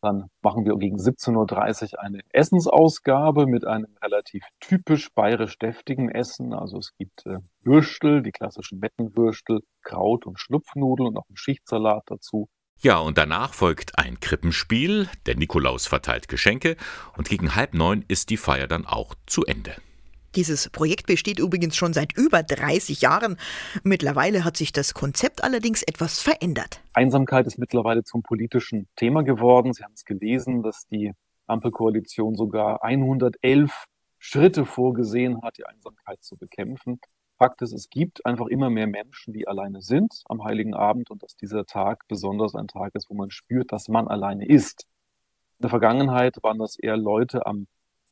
[0.00, 6.52] Dann machen wir gegen 17.30 Uhr eine Essensausgabe mit einem relativ typisch bayerisch deftigen Essen.
[6.52, 12.02] Also es gibt äh, Würstel, die klassischen Mettenwürstel, Kraut- und Schlupfnudeln und auch einen Schichtsalat
[12.06, 12.48] dazu.
[12.84, 16.76] Ja, und danach folgt ein Krippenspiel, der Nikolaus verteilt Geschenke
[17.16, 19.76] und gegen halb neun ist die Feier dann auch zu Ende.
[20.34, 23.36] Dieses Projekt besteht übrigens schon seit über 30 Jahren.
[23.84, 26.80] Mittlerweile hat sich das Konzept allerdings etwas verändert.
[26.92, 29.72] Einsamkeit ist mittlerweile zum politischen Thema geworden.
[29.72, 31.12] Sie haben es gelesen, dass die
[31.46, 33.84] Ampelkoalition sogar 111
[34.18, 36.98] Schritte vorgesehen hat, die Einsamkeit zu bekämpfen.
[37.42, 41.24] Fakt ist, es gibt einfach immer mehr Menschen, die alleine sind am Heiligen Abend und
[41.24, 44.86] dass dieser Tag besonders ein Tag ist, wo man spürt, dass man alleine ist.
[45.58, 47.66] In der Vergangenheit waren das eher Leute am,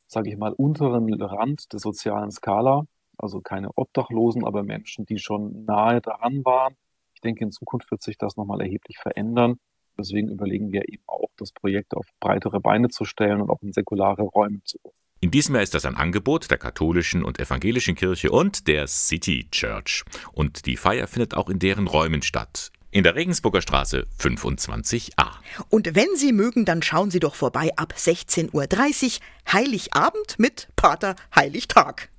[0.05, 2.83] sage ich mal, unteren Rand der sozialen Skala,
[3.17, 6.75] also keine Obdachlosen, aber Menschen, die schon nahe daran waren.
[7.13, 9.59] Ich denke, in Zukunft wird sich das nochmal erheblich verändern.
[9.97, 13.71] Deswegen überlegen wir eben auch, das Projekt auf breitere Beine zu stellen und auch in
[13.71, 15.00] säkulare Räume zu bringen.
[15.23, 19.47] In diesem Jahr ist das ein Angebot der katholischen und evangelischen Kirche und der City
[19.51, 20.03] Church.
[20.31, 22.71] Und die Feier findet auch in deren Räumen statt.
[22.89, 25.29] In der Regensburger Straße 25a.
[25.69, 29.53] Und wenn Sie mögen, dann schauen Sie doch vorbei ab 16.30 Uhr.
[29.53, 32.09] Heiligabend mit Pater Heiligtag.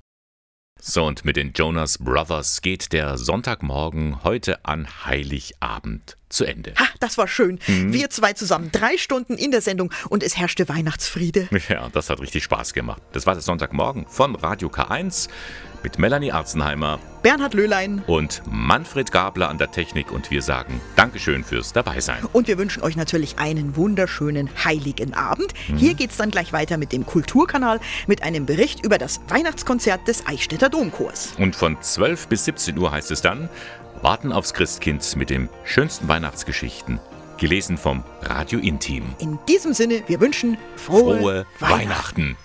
[0.81, 6.75] So, und mit den Jonas Brothers geht der Sonntagmorgen heute an Heiligabend zu Ende.
[6.79, 7.59] Ha, das war schön.
[7.67, 7.93] Mhm.
[7.93, 11.49] Wir zwei zusammen, drei Stunden in der Sendung und es herrschte Weihnachtsfriede.
[11.69, 13.01] Ja, das hat richtig Spaß gemacht.
[13.13, 15.29] Das war der Sonntagmorgen von Radio K1
[15.83, 21.45] mit Melanie Arzenheimer, Bernhard Löhlein und Manfred Gabler an der Technik und wir sagen Dankeschön
[21.45, 22.25] fürs Dabeisein.
[22.33, 25.55] Und wir wünschen euch natürlich einen wunderschönen heiligen Abend.
[25.69, 25.77] Mhm.
[25.77, 30.27] Hier geht's dann gleich weiter mit dem Kulturkanal mit einem Bericht über das Weihnachtskonzert des
[30.27, 31.35] Eichstätter Domchors.
[31.39, 33.49] Und von 12 bis 17 Uhr heißt es dann
[34.03, 36.99] Warten aufs Christkind mit den schönsten Weihnachtsgeschichten
[37.39, 39.05] gelesen vom Radio Intim.
[39.21, 41.81] In diesem Sinne, wir wünschen frohe, frohe Weihnachten.
[41.81, 42.37] Weihnachten.